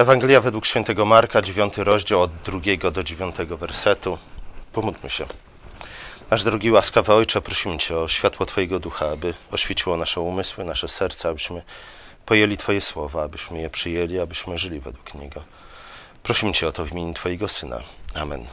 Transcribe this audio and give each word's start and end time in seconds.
Ewangelia 0.00 0.40
według 0.40 0.66
świętego 0.66 1.04
Marka, 1.04 1.42
9 1.42 1.76
rozdział 1.76 2.22
od 2.22 2.30
2 2.32 2.90
do 2.90 3.02
9 3.02 3.36
wersetu. 3.36 4.18
Pomódlmy 4.72 5.10
się. 5.10 5.26
Nasz 6.30 6.44
drogi 6.44 6.70
łaskawy 6.70 7.12
Ojcze, 7.12 7.40
prosimy 7.40 7.78
Cię 7.78 7.98
o 7.98 8.08
światło 8.08 8.46
Twojego 8.46 8.78
ducha, 8.78 9.08
aby 9.08 9.34
oświeciło 9.50 9.96
nasze 9.96 10.20
umysły, 10.20 10.64
nasze 10.64 10.88
serca, 10.88 11.28
abyśmy 11.28 11.62
pojęli 12.26 12.56
Twoje 12.56 12.80
słowa, 12.80 13.22
abyśmy 13.22 13.60
je 13.60 13.70
przyjęli, 13.70 14.18
abyśmy 14.18 14.58
żyli 14.58 14.80
według 14.80 15.14
Niego. 15.14 15.42
Prosimy 16.22 16.52
Cię 16.52 16.68
o 16.68 16.72
to 16.72 16.84
w 16.84 16.92
imieniu 16.92 17.14
Twojego 17.14 17.48
Syna. 17.48 17.80
Amen. 18.14 18.46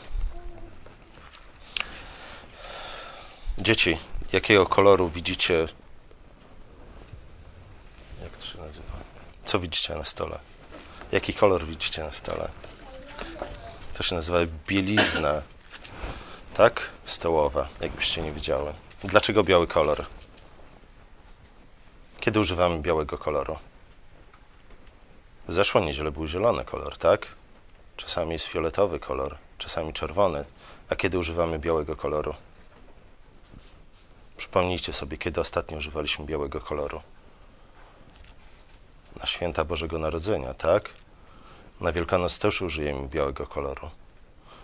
Dzieci, 3.57 3.98
jakiego 4.34 4.66
koloru 4.66 5.09
widzicie? 5.09 5.68
Jak 8.23 8.38
to 8.39 8.45
się 8.45 8.57
nazywa? 8.57 8.91
Co 9.45 9.59
widzicie 9.59 9.95
na 9.95 10.05
stole? 10.05 10.39
Jaki 11.11 11.34
kolor 11.34 11.66
widzicie 11.66 12.04
na 12.04 12.11
stole? 12.11 12.50
To 13.93 14.04
się 14.04 14.16
nazywa 14.16 14.39
bielizna, 14.68 15.42
tak? 16.54 16.92
Stołowa, 17.06 17.68
jakbyście 17.82 18.21
nie 18.21 18.32
wiedziały. 18.32 18.74
Dlaczego 19.04 19.43
biały 19.43 19.68
kolor? 19.68 20.06
Kiedy 22.20 22.39
używamy 22.39 22.80
białego 22.80 23.18
koloru? 23.18 23.57
W 25.47 25.54
zeszłą 25.54 25.83
niedzielę 25.83 26.11
był 26.11 26.28
zielony 26.28 26.66
kolor, 26.66 26.97
tak? 26.97 27.28
Czasami 27.97 28.33
jest 28.33 28.46
fioletowy 28.46 29.00
kolor, 29.00 29.38
czasami 29.58 29.94
czerwony. 29.94 30.46
A 30.89 30.96
kiedy 30.96 31.19
używamy 31.19 31.60
białego 31.60 31.96
koloru? 31.96 32.33
Przypomnijcie 34.38 34.94
sobie, 34.94 35.17
kiedy 35.17 35.42
ostatnio 35.42 35.78
używaliśmy 35.78 36.25
białego 36.25 36.61
koloru. 36.61 37.02
Na 39.20 39.26
święta 39.26 39.66
Bożego 39.66 40.00
Narodzenia, 40.00 40.53
tak? 40.53 40.89
Na 41.81 41.92
Wielkanoc 41.92 42.39
też 42.39 42.61
użyjemy 42.61 43.08
białego 43.08 43.47
koloru. 43.47 43.89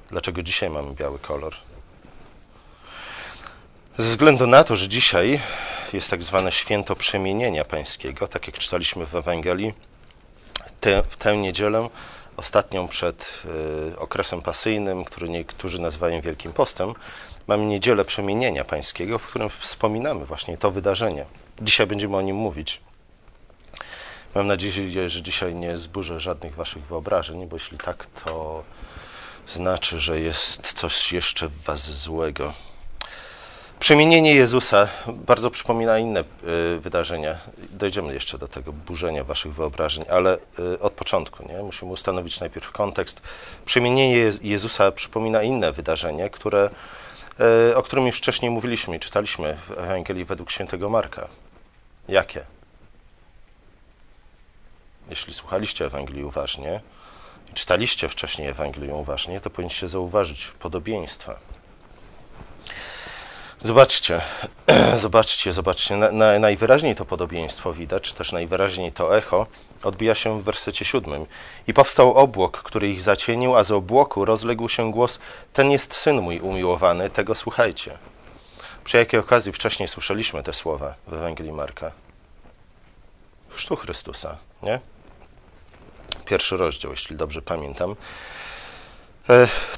Dlaczego 0.09 0.41
dzisiaj 0.41 0.69
mamy 0.69 0.93
biały 0.93 1.19
kolor? 1.19 1.55
Ze 3.97 4.09
względu 4.09 4.47
na 4.47 4.63
to, 4.63 4.75
że 4.75 4.87
dzisiaj 4.87 5.39
jest 5.93 6.09
tak 6.09 6.23
zwane 6.23 6.51
święto 6.51 6.95
przemienienia 6.95 7.65
pańskiego, 7.65 8.27
tak 8.27 8.47
jak 8.47 8.57
czytaliśmy 8.57 9.05
w 9.05 9.15
Ewangelii, 9.15 9.73
te, 10.79 11.03
w 11.03 11.17
tę 11.17 11.37
niedzielę, 11.37 11.89
ostatnią 12.37 12.87
przed 12.87 13.43
y, 13.91 13.99
okresem 13.99 14.41
pasyjnym, 14.41 15.05
który 15.05 15.29
niektórzy 15.29 15.81
nazywają 15.81 16.21
Wielkim 16.21 16.53
Postem, 16.53 16.93
mamy 17.47 17.65
niedzielę 17.65 18.05
przemienienia 18.05 18.65
pańskiego, 18.65 19.19
w 19.19 19.27
którym 19.27 19.49
wspominamy 19.59 20.25
właśnie 20.25 20.57
to 20.57 20.71
wydarzenie. 20.71 21.25
Dzisiaj 21.61 21.87
będziemy 21.87 22.17
o 22.17 22.21
nim 22.21 22.35
mówić. 22.35 22.81
Mam 24.35 24.47
nadzieję, 24.47 25.09
że 25.09 25.21
dzisiaj 25.21 25.55
nie 25.55 25.77
zburzę 25.77 26.19
żadnych 26.19 26.55
waszych 26.55 26.85
wyobrażeń, 26.85 27.47
bo 27.47 27.55
jeśli 27.55 27.77
tak, 27.77 28.05
to 28.25 28.63
znaczy, 29.47 29.99
że 29.99 30.19
jest 30.19 30.73
coś 30.73 31.11
jeszcze 31.13 31.47
w 31.47 31.61
was 31.61 31.91
złego. 31.91 32.53
Przemienienie 33.79 34.35
Jezusa 34.35 34.87
bardzo 35.07 35.51
przypomina 35.51 35.99
inne 35.99 36.21
y, 36.21 36.79
wydarzenia. 36.79 37.37
Dojdziemy 37.69 38.13
jeszcze 38.13 38.37
do 38.37 38.47
tego 38.47 38.73
burzenia 38.73 39.23
waszych 39.23 39.53
wyobrażeń, 39.53 40.03
ale 40.09 40.37
y, 40.59 40.79
od 40.79 40.93
początku, 40.93 41.47
nie? 41.49 41.63
Musimy 41.63 41.91
ustanowić 41.91 42.39
najpierw 42.39 42.71
kontekst. 42.71 43.21
Przemienienie 43.65 44.31
Jezusa 44.41 44.91
przypomina 44.91 45.43
inne 45.43 45.71
wydarzenie, 45.71 46.29
które, 46.29 46.69
y, 47.71 47.75
o 47.75 47.83
którym 47.83 48.05
już 48.05 48.17
wcześniej 48.17 48.51
mówiliśmy 48.51 48.95
i 48.95 48.99
czytaliśmy 48.99 49.57
w 49.67 49.71
Ewangelii 49.71 50.25
według 50.25 50.51
świętego 50.51 50.89
Marka. 50.89 51.27
Jakie? 52.07 52.45
Jeśli 55.13 55.33
słuchaliście 55.33 55.85
Ewangelii 55.85 56.23
uważnie 56.23 56.81
i 57.51 57.53
czytaliście 57.53 58.09
wcześniej 58.09 58.47
Ewangelię 58.47 58.93
uważnie, 58.93 59.41
to 59.41 59.49
powinniście 59.49 59.87
zauważyć 59.87 60.47
podobieństwa. 60.47 61.39
Zobaczcie, 63.61 64.21
zobaczcie, 65.05 65.51
zobaczcie. 65.51 65.97
Na, 65.97 66.11
na, 66.11 66.39
najwyraźniej 66.39 66.95
to 66.95 67.05
podobieństwo 67.05 67.73
widać, 67.73 68.03
czy 68.03 68.13
też 68.13 68.31
najwyraźniej 68.31 68.91
to 68.91 69.17
echo 69.17 69.47
odbija 69.83 70.15
się 70.15 70.41
w 70.41 70.43
wersecie 70.43 70.85
siódmym. 70.85 71.25
I 71.67 71.73
powstał 71.73 72.13
obłok, 72.13 72.57
który 72.63 72.89
ich 72.89 73.01
zacienił, 73.01 73.55
a 73.55 73.63
z 73.63 73.71
obłoku 73.71 74.25
rozległ 74.25 74.69
się 74.69 74.91
głos: 74.91 75.19
Ten 75.53 75.71
jest 75.71 75.93
syn 75.95 76.21
mój 76.21 76.39
umiłowany, 76.39 77.09
tego 77.09 77.35
słuchajcie. 77.35 77.97
Przy 78.83 78.97
jakiej 78.97 79.19
okazji 79.19 79.51
wcześniej 79.51 79.87
słyszeliśmy 79.87 80.43
te 80.43 80.53
słowa 80.53 80.95
w 81.07 81.13
Ewangelii 81.13 81.51
Marka? 81.51 81.91
Chrztu 83.49 83.75
Chrystusa, 83.75 84.37
nie? 84.63 84.92
Pierwszy 86.25 86.57
rozdział, 86.57 86.91
jeśli 86.91 87.15
dobrze 87.15 87.41
pamiętam. 87.41 87.95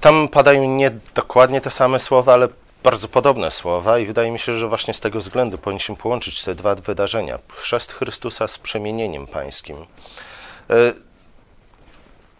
Tam 0.01 0.27
padają 0.27 0.75
nie 0.75 0.91
dokładnie 1.15 1.61
te 1.61 1.71
same 1.71 1.99
słowa, 1.99 2.33
ale 2.33 2.47
bardzo 2.83 3.07
podobne 3.07 3.51
słowa 3.51 3.99
i 3.99 4.05
wydaje 4.05 4.31
mi 4.31 4.39
się, 4.39 4.55
że 4.55 4.67
właśnie 4.67 4.93
z 4.93 4.99
tego 4.99 5.19
względu 5.19 5.57
powinniśmy 5.57 5.95
połączyć 5.95 6.43
te 6.43 6.55
dwa 6.55 6.75
wydarzenia. 6.75 7.39
Chrzest 7.55 7.93
Chrystusa 7.93 8.47
z 8.47 8.57
przemienieniem 8.57 9.27
pańskim. 9.27 9.77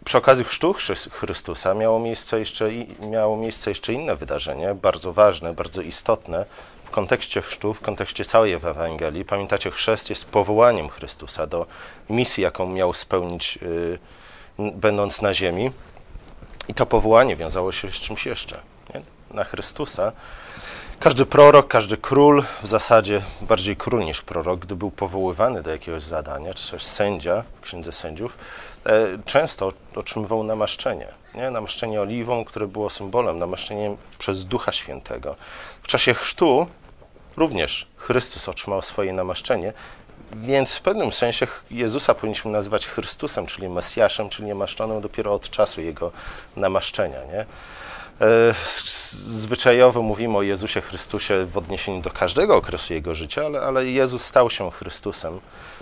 Przy 0.04 0.18
okazji 0.18 0.44
chrztu 0.44 0.74
Chrystusa 1.10 1.74
miało 1.74 1.98
miejsce, 1.98 2.38
jeszcze, 2.38 2.70
miało 3.00 3.36
miejsce 3.36 3.70
jeszcze 3.70 3.92
inne 3.92 4.16
wydarzenie, 4.16 4.74
bardzo 4.74 5.12
ważne, 5.12 5.54
bardzo 5.54 5.82
istotne 5.82 6.46
w 6.86 6.90
kontekście 6.90 7.42
chrztu, 7.42 7.74
w 7.74 7.80
kontekście 7.80 8.24
całej 8.24 8.52
Ewangelii. 8.52 9.24
Pamiętacie, 9.24 9.70
chrzest 9.70 10.10
jest 10.10 10.24
powołaniem 10.24 10.88
Chrystusa 10.88 11.46
do 11.46 11.66
misji, 12.10 12.42
jaką 12.42 12.66
miał 12.68 12.94
spełnić, 12.94 13.58
yy, 14.58 14.72
będąc 14.72 15.22
na 15.22 15.34
ziemi. 15.34 15.70
I 16.68 16.74
to 16.74 16.86
powołanie 16.86 17.36
wiązało 17.36 17.72
się 17.72 17.90
z 17.90 17.94
czymś 17.94 18.26
jeszcze. 18.26 18.60
Nie? 18.94 19.00
Na 19.30 19.44
Chrystusa. 19.44 20.12
Każdy 21.00 21.26
prorok, 21.26 21.68
każdy 21.68 21.96
król, 21.96 22.44
w 22.62 22.66
zasadzie 22.66 23.22
bardziej 23.40 23.76
król 23.76 24.04
niż 24.04 24.22
prorok, 24.22 24.60
gdy 24.60 24.76
był 24.76 24.90
powoływany 24.90 25.62
do 25.62 25.70
jakiegoś 25.70 26.02
zadania, 26.02 26.54
czy 26.54 26.70
też 26.70 26.82
sędzia 26.84 27.44
w 27.60 27.64
księdze 27.64 27.92
sędziów, 27.92 28.38
często 29.24 29.72
otrzymywał 29.96 30.44
namaszczenie. 30.44 31.06
Nie? 31.34 31.50
Namaszczenie 31.50 32.00
oliwą, 32.00 32.44
które 32.44 32.66
było 32.66 32.90
symbolem, 32.90 33.38
namaszczeniem 33.38 33.96
przez 34.18 34.44
Ducha 34.44 34.72
Świętego. 34.72 35.36
W 35.82 35.86
czasie 35.86 36.14
chrztu 36.14 36.66
również 37.36 37.86
Chrystus 37.96 38.48
otrzymał 38.48 38.82
swoje 38.82 39.12
namaszczenie, 39.12 39.72
więc 40.32 40.74
w 40.74 40.80
pewnym 40.80 41.12
sensie 41.12 41.46
Jezusa 41.70 42.14
powinniśmy 42.14 42.50
nazywać 42.50 42.86
Chrystusem, 42.86 43.46
czyli 43.46 43.68
Mesjaszem, 43.68 44.28
czyli 44.28 44.48
namaszczonym 44.48 45.00
dopiero 45.00 45.34
od 45.34 45.50
czasu 45.50 45.80
Jego 45.80 46.12
namaszczenia. 46.56 47.18
Nie? 47.24 47.46
Zwyczajowo 49.10 50.02
mówimy 50.02 50.38
o 50.38 50.42
Jezusie 50.42 50.80
Chrystusie 50.80 51.46
w 51.46 51.58
odniesieniu 51.58 52.02
do 52.02 52.10
każdego 52.10 52.56
okresu 52.56 52.94
Jego 52.94 53.14
życia, 53.14 53.46
ale, 53.46 53.60
ale 53.60 53.86
Jezus 53.86 54.24
stał 54.24 54.50
się 54.50 54.70
Chrystusem 54.70 55.40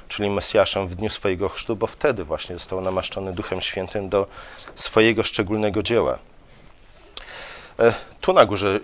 czyli 0.08 0.30
Mesjaszem 0.30 0.88
w 0.88 0.94
dniu 0.94 1.10
swojego 1.10 1.48
chrztu, 1.48 1.76
bo 1.76 1.86
wtedy 1.86 2.24
właśnie 2.24 2.56
został 2.56 2.80
namaszczony 2.80 3.32
Duchem 3.32 3.60
Świętym 3.60 4.08
do 4.08 4.26
swojego 4.74 5.22
szczególnego 5.22 5.82
dzieła. 5.82 6.18
Tu 8.20 8.32
na 8.32 8.44
górze 8.44 8.80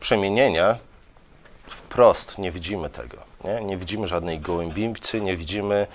przemienienia 0.00 0.78
wprost 1.68 2.38
nie 2.38 2.52
widzimy 2.52 2.90
tego. 2.90 3.16
Nie, 3.44 3.64
nie 3.64 3.76
widzimy 3.76 4.06
żadnej 4.06 4.40
gołębicy, 4.40 5.20
nie 5.20 5.36
widzimy 5.36 5.86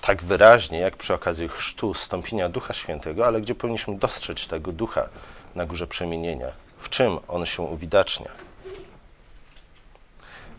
tak 0.00 0.24
wyraźnie, 0.24 0.78
jak 0.78 0.96
przy 0.96 1.14
okazji 1.14 1.48
chrztu 1.48 1.94
stąpienia 1.94 2.48
Ducha 2.48 2.74
Świętego, 2.74 3.26
ale 3.26 3.40
gdzie 3.40 3.54
powinniśmy 3.54 3.98
dostrzec 3.98 4.46
tego 4.46 4.72
Ducha 4.72 5.08
na 5.54 5.66
górze 5.66 5.86
przemienienia. 5.86 6.52
W 6.78 6.88
czym 6.88 7.18
on 7.28 7.46
się 7.46 7.62
uwidacznia? 7.62 8.30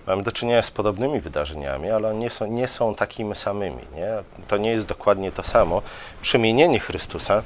Mamy 0.07 0.23
do 0.23 0.31
czynienia 0.31 0.61
z 0.61 0.71
podobnymi 0.71 1.19
wydarzeniami, 1.19 1.91
ale 1.91 2.15
nie 2.15 2.29
są, 2.29 2.45
nie 2.45 2.67
są 2.67 2.95
takimi 2.95 3.35
samymi. 3.35 3.81
Nie? 3.95 4.09
To 4.47 4.57
nie 4.57 4.69
jest 4.69 4.85
dokładnie 4.85 5.31
to 5.31 5.43
samo. 5.43 5.81
Przemienienie 6.21 6.79
Chrystusa 6.79 7.43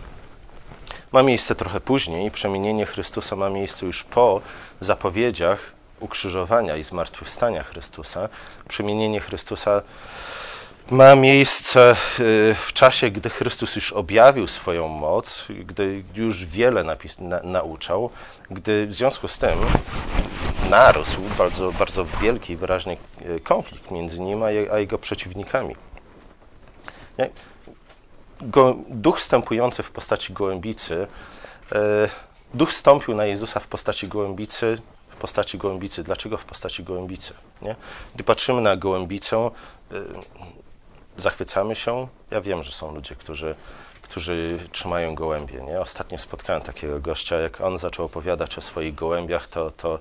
ma 1.12 1.24
miejsce 1.24 1.56
trochę 1.56 1.82
później. 1.82 2.32
Przemienienie 2.32 2.86
Chrystusa 2.86 3.36
ma 3.36 3.50
miejsce 3.50 3.86
już 3.86 4.04
po 4.04 4.42
zapowiedziach 4.80 5.72
ukrzyżowania 6.00 6.76
i 6.76 6.84
zmartwychwstania 6.84 7.64
Chrystusa. 7.64 8.30
Przemienienie 8.68 9.20
Chrystusa 9.20 9.82
ma 10.90 11.16
miejsce 11.16 11.96
w 12.68 12.74
czasie, 12.74 13.12
gdy 13.12 13.30
Chrystus 13.30 13.76
już 13.76 13.94
objawił 13.94 14.48
swoją 14.48 14.88
moc, 14.88 15.46
gdy 15.66 16.04
już 16.16 16.46
wiele 16.46 16.84
napis, 16.84 17.20
na, 17.20 17.40
nauczał, 17.44 18.10
gdy 18.52 18.88
w 18.88 18.94
związku 18.94 19.28
z 19.28 19.38
tym 19.38 19.60
narósł 20.70 21.22
bardzo, 21.38 21.72
bardzo 21.72 22.06
wielki 22.06 22.54
i 22.54 22.58
wyraźny 22.58 22.98
konflikt 23.44 23.92
między 23.92 24.20
nim 24.20 24.44
a, 24.44 24.80
jego 24.80 24.98
przeciwnikami. 24.98 25.76
Duch 28.90 29.20
stępujący 29.20 29.84
w 29.84 29.92
postaci 29.92 30.34
gołębicy, 30.34 31.08
duch 32.54 32.72
stąpił 32.72 33.16
na 33.16 33.26
Jezusa 33.26 33.60
w 33.60 33.68
postaci 33.68 34.08
gołębicy, 34.08 34.82
w 35.10 35.16
postaci 35.16 35.58
gołębicy. 35.58 36.04
Dlaczego 36.04 36.38
w 36.38 36.46
postaci 36.46 36.84
gołębicy? 36.84 37.34
Nie? 37.62 37.76
Gdy 38.16 38.24
patrzymy 38.24 38.62
na 38.62 38.78
gołębicę, 38.78 39.52
zachwycamy 41.18 41.76
się. 41.76 42.08
Ja 42.32 42.42
wiem, 42.42 42.64
że 42.64 42.72
są 42.72 42.96
ludzie, 42.96 43.16
którzy, 43.16 43.56
którzy 44.02 44.58
trzymają 44.72 45.16
gołębie. 45.16 45.62
Nie? 45.62 45.80
Ostatnio 45.80 46.18
spotkałem 46.18 46.62
takiego 46.62 47.00
gościa, 47.00 47.36
jak 47.36 47.62
on 47.62 47.80
zaczął 47.80 48.06
opowiadać 48.06 48.58
o 48.58 48.62
swoich 48.62 48.96
gołębiach, 48.96 49.48
to, 49.48 49.72
to 49.72 50.00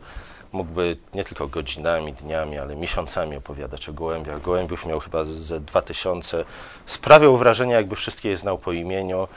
mógłby 0.53 0.97
nie 1.15 1.25
tylko 1.25 1.49
godzinami, 1.49 2.13
dniami, 2.13 2.59
ale 2.59 2.77
miesiącami 2.77 3.37
opowiadać 3.37 3.89
o 3.89 3.93
gołębiach. 3.93 4.43
Gołębiów 4.43 4.87
miał 4.87 5.01
chyba 5.01 5.25
ze 5.25 5.61
2000. 5.61 6.45
Sprawiał 6.87 7.37
wrażenie, 7.37 7.73
jakby 7.73 7.97
wszystkie 7.97 8.29
je 8.29 8.37
znał 8.37 8.59
po 8.59 8.73
imieniu. 8.73 9.29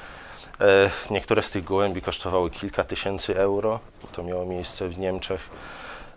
E, 0.62 0.90
niektóre 1.10 1.42
z 1.42 1.50
tych 1.50 1.64
gołębi 1.64 2.02
kosztowały 2.02 2.50
kilka 2.50 2.84
tysięcy 2.84 3.38
euro. 3.38 3.80
To 4.12 4.24
miało 4.24 4.46
miejsce 4.46 4.90
w 4.90 4.98
Niemczech. 5.00 5.50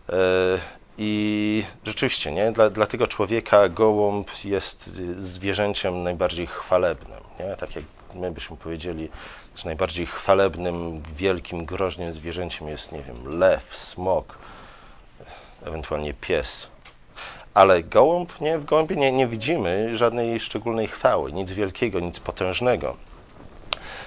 E, 0.09 0.15
I 0.99 1.65
rzeczywiście, 1.85 2.33
nie? 2.33 2.53
Dla, 2.53 2.71
dla 2.71 2.87
tego 2.87 3.07
człowieka 3.07 3.69
gołąb 3.69 4.45
jest 4.45 5.01
zwierzęciem 5.19 6.03
najbardziej 6.03 6.47
chwalebnym. 6.47 7.21
Nie? 7.41 7.57
Tak 7.57 7.77
jak 7.77 7.85
my 8.15 8.31
byśmy 8.31 8.57
powiedzieli, 8.57 9.09
że 9.57 9.65
najbardziej 9.65 10.07
chwalebnym, 10.07 11.03
wielkim, 11.17 11.65
groźnym 11.65 12.13
zwierzęciem 12.13 12.69
jest, 12.69 12.93
nie 12.93 13.03
wiem, 13.03 13.39
lew, 13.39 13.77
smok, 13.77 14.39
ewentualnie 15.65 16.15
pies. 16.15 16.69
Ale 17.55 17.83
gołąb, 17.83 18.41
nie, 18.41 18.59
w 18.59 18.65
gołębie 18.65 18.97
nie, 18.97 19.13
nie 19.13 19.27
widzimy 19.27 19.97
żadnej 19.97 20.41
szczególnej 20.41 20.89
chwały, 20.89 21.33
nic 21.33 21.53
wielkiego, 21.53 22.01
nic 22.01 22.21
potężnego. 22.21 22.97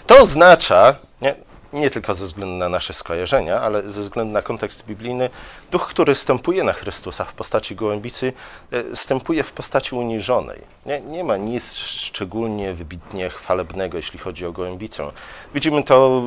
To 0.08 0.22
oznacza, 0.22 0.96
nie, 1.22 1.36
nie 1.74 1.90
tylko 1.90 2.14
ze 2.14 2.26
względu 2.26 2.56
na 2.56 2.70
nasze 2.70 2.94
skojarzenia, 2.94 3.62
ale 3.62 3.90
ze 3.90 4.02
względu 4.02 4.34
na 4.34 4.42
kontekst 4.42 4.86
biblijny, 4.86 5.30
duch, 5.72 5.88
który 5.88 6.16
stępuje 6.16 6.64
na 6.64 6.74
Chrystusa 6.74 7.26
w 7.26 7.34
postaci 7.34 7.76
gołębicy, 7.76 8.34
e, 8.72 8.96
stępuje 8.96 9.44
w 9.44 9.52
postaci 9.52 9.96
uniżonej. 9.96 10.62
Nie, 10.86 11.02
nie 11.02 11.24
ma 11.24 11.38
nic 11.38 11.74
szczególnie 11.74 12.74
wybitnie 12.74 13.30
chwalebnego, 13.30 13.98
jeśli 13.98 14.20
chodzi 14.20 14.46
o 14.46 14.52
gołębicę. 14.52 15.12
Widzimy 15.54 15.84
to 15.84 16.22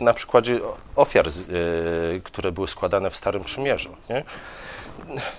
e, 0.00 0.04
na 0.04 0.14
przykładzie 0.14 0.60
ofiar, 0.96 1.26
e, 1.26 1.30
które 2.20 2.52
były 2.52 2.68
składane 2.68 3.10
w 3.10 3.16
Starym 3.16 3.44
Przymierzu. 3.44 3.96
Nie? 4.10 4.22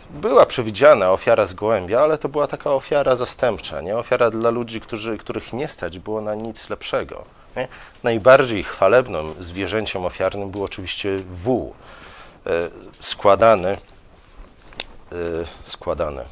Była 0.09 0.45
przewidziana 0.45 1.11
ofiara 1.11 1.45
z 1.45 1.53
gołębia, 1.53 2.01
ale 2.01 2.17
to 2.17 2.29
była 2.29 2.47
taka 2.47 2.71
ofiara 2.71 3.15
zastępcza, 3.15 3.81
nie? 3.81 3.97
ofiara 3.97 4.29
dla 4.29 4.50
ludzi, 4.50 4.81
którzy, 4.81 5.17
których 5.17 5.53
nie 5.53 5.67
stać 5.67 6.00
było 6.00 6.21
na 6.21 6.35
nic 6.35 6.69
lepszego. 6.69 7.25
Nie? 7.55 7.67
Najbardziej 8.03 8.63
chwalebnym 8.63 9.35
zwierzęciem 9.39 10.05
ofiarnym 10.05 10.51
był 10.51 10.63
oczywiście 10.63 11.09
wół, 11.31 11.73
e, 12.45 12.69
składany, 13.00 13.69
e, 13.69 13.77
składany 15.63 16.25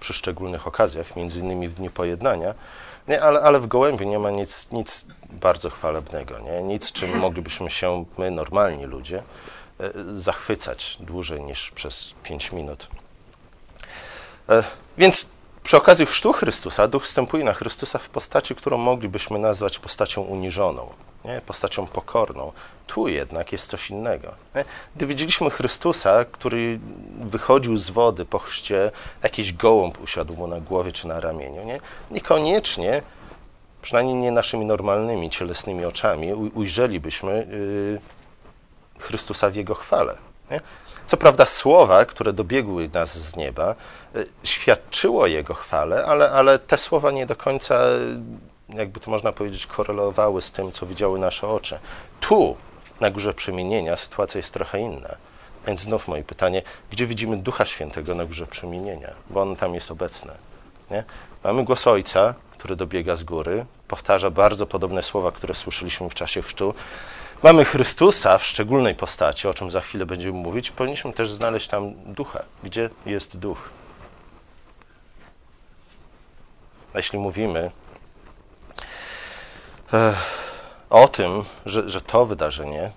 przy 0.00 0.12
szczególnych 0.12 0.66
okazjach, 0.66 1.16
między 1.16 1.40
innymi 1.40 1.68
w 1.68 1.74
Dniu 1.74 1.90
Pojednania, 1.90 2.54
nie? 3.08 3.22
Ale, 3.22 3.40
ale 3.40 3.60
w 3.60 3.66
gołębiu 3.66 4.04
nie 4.04 4.18
ma 4.18 4.30
nic, 4.30 4.68
nic 4.72 5.06
bardzo 5.30 5.70
chwalebnego, 5.70 6.38
nie? 6.38 6.62
nic 6.62 6.92
czym 6.92 7.18
moglibyśmy 7.18 7.70
się, 7.70 8.04
my 8.18 8.30
normalni 8.30 8.84
ludzie, 8.84 9.22
zachwycać 10.16 10.96
dłużej 11.00 11.42
niż 11.42 11.70
przez 11.70 12.14
5 12.22 12.52
minut. 12.52 12.88
E, 14.48 14.64
więc 14.98 15.26
przy 15.62 15.76
okazji 15.76 16.06
chrztu 16.06 16.32
Chrystusa 16.32 16.88
duch 16.88 17.04
wstępuje 17.04 17.44
na 17.44 17.52
Chrystusa 17.52 17.98
w 17.98 18.08
postaci, 18.08 18.54
którą 18.54 18.78
moglibyśmy 18.78 19.38
nazwać 19.38 19.78
postacią 19.78 20.22
uniżoną, 20.22 20.88
nie? 21.24 21.40
postacią 21.46 21.86
pokorną. 21.86 22.52
Tu 22.86 23.08
jednak 23.08 23.52
jest 23.52 23.70
coś 23.70 23.90
innego. 23.90 24.34
Nie? 24.54 24.64
Gdy 24.96 25.06
widzieliśmy 25.06 25.50
Chrystusa, 25.50 26.24
który 26.24 26.78
wychodził 27.20 27.76
z 27.76 27.90
wody 27.90 28.24
po 28.24 28.38
chrzcie, 28.38 28.90
jakiś 29.22 29.52
gołąb 29.52 30.00
usiadł 30.00 30.36
mu 30.36 30.46
na 30.46 30.60
głowie 30.60 30.92
czy 30.92 31.08
na 31.08 31.20
ramieniu. 31.20 31.64
Nie? 31.64 31.80
Niekoniecznie, 32.10 33.02
przynajmniej 33.82 34.16
nie 34.16 34.32
naszymi 34.32 34.66
normalnymi, 34.66 35.30
cielesnymi 35.30 35.84
oczami, 35.84 36.34
ujrzelibyśmy 36.34 37.46
yy, 37.92 38.17
Chrystusa 38.98 39.50
w 39.50 39.54
Jego 39.54 39.74
chwale. 39.74 40.14
Nie? 40.50 40.60
Co 41.06 41.16
prawda 41.16 41.46
słowa, 41.46 42.04
które 42.04 42.32
dobiegły 42.32 42.88
nas 42.88 43.18
z 43.18 43.36
nieba, 43.36 43.74
e, 44.14 44.24
świadczyło 44.44 45.26
Jego 45.26 45.54
chwale, 45.54 46.04
ale, 46.04 46.30
ale 46.30 46.58
te 46.58 46.78
słowa 46.78 47.10
nie 47.10 47.26
do 47.26 47.36
końca, 47.36 47.80
jakby 48.68 49.00
to 49.00 49.10
można 49.10 49.32
powiedzieć, 49.32 49.66
korelowały 49.66 50.42
z 50.42 50.52
tym, 50.52 50.72
co 50.72 50.86
widziały 50.86 51.18
nasze 51.18 51.48
oczy. 51.48 51.78
Tu, 52.20 52.56
na 53.00 53.10
Górze 53.10 53.34
Przemienienia, 53.34 53.96
sytuacja 53.96 54.38
jest 54.38 54.54
trochę 54.54 54.80
inna. 54.80 55.16
Więc 55.66 55.80
znów 55.80 56.08
moje 56.08 56.24
pytanie, 56.24 56.62
gdzie 56.90 57.06
widzimy 57.06 57.36
Ducha 57.36 57.66
Świętego 57.66 58.14
na 58.14 58.24
Górze 58.24 58.46
Przemienienia? 58.46 59.14
Bo 59.30 59.42
On 59.42 59.56
tam 59.56 59.74
jest 59.74 59.90
obecny. 59.90 60.32
Nie? 60.90 61.04
Mamy 61.44 61.64
głos 61.64 61.86
Ojca, 61.86 62.34
który 62.52 62.76
dobiega 62.76 63.16
z 63.16 63.24
góry, 63.24 63.66
powtarza 63.88 64.30
bardzo 64.30 64.66
podobne 64.66 65.02
słowa, 65.02 65.32
które 65.32 65.54
słyszeliśmy 65.54 66.10
w 66.10 66.14
czasie 66.14 66.42
chrztu, 66.42 66.74
mamy 67.42 67.64
Chrystusa 67.64 68.38
w 68.38 68.44
szczególnej 68.44 68.94
postaci, 68.94 69.48
o 69.48 69.54
czym 69.54 69.70
za 69.70 69.80
chwilę 69.80 70.06
będziemy 70.06 70.38
mówić, 70.38 70.70
powinniśmy 70.70 71.12
też 71.12 71.30
znaleźć 71.30 71.68
tam 71.68 71.94
ducha. 72.06 72.42
Gdzie 72.62 72.90
jest 73.06 73.38
duch? 73.38 73.70
Jeśli 76.94 77.18
mówimy 77.18 77.70
e, 79.92 80.14
o 80.90 81.08
tym, 81.08 81.44
że, 81.66 81.90
że 81.90 82.00
to 82.00 82.26
wydarzenie 82.26 82.90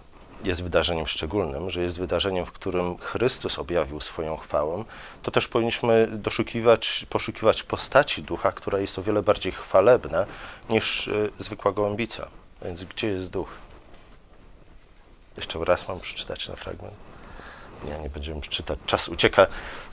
jest 0.44 0.64
wydarzeniem 0.64 1.08
szczególnym, 1.08 1.70
że 1.70 1.82
jest 1.82 2.00
wydarzeniem, 2.00 2.46
w 2.46 2.52
którym 2.52 2.98
Chrystus 2.98 3.60
objawił 3.60 4.02
swoją 4.02 4.38
chwałę, 4.38 4.84
to 5.24 5.32
też 5.32 5.48
powinniśmy 5.48 6.08
doszukiwać, 6.12 7.06
poszukiwać 7.10 7.64
postaci 7.64 8.24
ducha, 8.24 8.52
która 8.52 8.80
jest 8.80 9.00
o 9.00 9.04
wiele 9.04 9.24
bardziej 9.24 9.52
chwalebna 9.52 10.26
niż 10.70 11.08
e, 11.08 11.12
zwykła 11.38 11.72
gołębica. 11.72 12.28
Więc 12.62 12.84
gdzie 12.84 13.08
jest 13.08 13.32
duch? 13.32 13.50
Jeszcze 15.42 15.66
raz 15.66 15.88
mam 15.88 16.00
przeczytać 16.00 16.48
ten 16.48 16.56
fragment. 16.56 16.94
Nie, 17.86 18.00
nie 18.00 18.10
będziemy 18.10 18.42
czytać. 18.42 18.80
Czas 18.86 19.10
ucieka. 19.10 19.48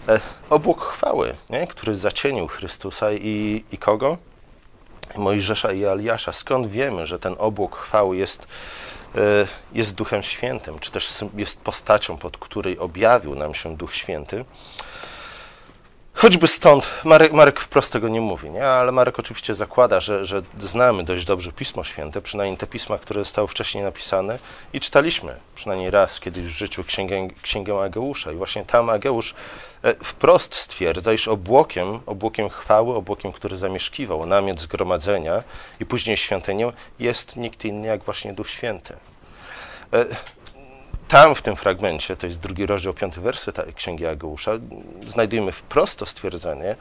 E, 0.08 0.20
obłok 0.50 0.84
chwały, 0.84 1.36
nie? 1.50 1.66
który 1.66 1.94
zacienił 1.94 2.46
Chrystusa 2.46 3.12
i, 3.12 3.64
i 3.72 3.78
kogo? 3.78 4.18
Mojżesza 5.16 5.72
i 5.72 5.84
Eliasza. 5.84 6.32
Skąd 6.32 6.66
wiemy, 6.66 7.06
że 7.06 7.18
ten 7.18 7.34
obłok 7.38 7.76
chwały 7.76 8.16
jest, 8.16 8.46
e, 9.14 9.18
jest 9.72 9.94
Duchem 9.94 10.22
Świętym, 10.22 10.78
czy 10.78 10.90
też 10.90 11.24
jest 11.36 11.60
postacią, 11.60 12.18
pod 12.18 12.38
której 12.38 12.78
objawił 12.78 13.34
nam 13.34 13.54
się 13.54 13.76
Duch 13.76 13.94
Święty? 13.94 14.44
Choćby 16.18 16.48
stąd, 16.48 16.86
Marek, 17.04 17.32
Marek 17.32 17.60
wprost 17.60 17.92
tego 17.92 18.08
nie 18.08 18.20
mówi, 18.20 18.50
nie? 18.50 18.66
ale 18.66 18.92
Marek 18.92 19.18
oczywiście 19.18 19.54
zakłada, 19.54 20.00
że, 20.00 20.26
że 20.26 20.42
znamy 20.58 21.04
dość 21.04 21.24
dobrze 21.24 21.52
Pismo 21.52 21.84
Święte, 21.84 22.22
przynajmniej 22.22 22.58
te 22.58 22.66
pisma, 22.66 22.98
które 22.98 23.20
zostały 23.20 23.48
wcześniej 23.48 23.84
napisane 23.84 24.38
i 24.72 24.80
czytaliśmy 24.80 25.36
przynajmniej 25.54 25.90
raz 25.90 26.20
kiedyś 26.20 26.44
w 26.44 26.48
życiu 26.48 26.84
księgę, 26.84 27.28
księgę 27.42 27.80
Ageusza. 27.82 28.32
I 28.32 28.34
właśnie 28.34 28.64
tam 28.64 28.90
Ageusz 28.90 29.34
e, 29.82 29.94
wprost 29.94 30.54
stwierdza, 30.54 31.12
iż 31.12 31.28
obłokiem, 31.28 32.00
obłokiem 32.06 32.48
chwały, 32.48 32.94
obłokiem, 32.94 33.32
który 33.32 33.56
zamieszkiwał 33.56 34.26
namiot 34.26 34.60
zgromadzenia 34.60 35.42
i 35.80 35.86
później 35.86 36.16
świątynię, 36.16 36.70
jest 36.98 37.36
nikt 37.36 37.64
inny 37.64 37.86
jak 37.86 38.02
właśnie 38.02 38.32
Duch 38.32 38.50
Święty. 38.50 38.96
Tam 41.08 41.34
w 41.34 41.42
tym 41.42 41.56
fragmencie, 41.56 42.16
to 42.16 42.26
jest 42.26 42.40
drugi 42.40 42.66
rozdział, 42.66 42.94
piąty 42.94 43.20
werset 43.20 43.74
Księgi 43.74 44.06
Ageusza, 44.06 44.52
znajdujemy 45.06 45.52
wprost 45.52 45.98
to 45.98 46.06
stwierdzenie, 46.06 46.76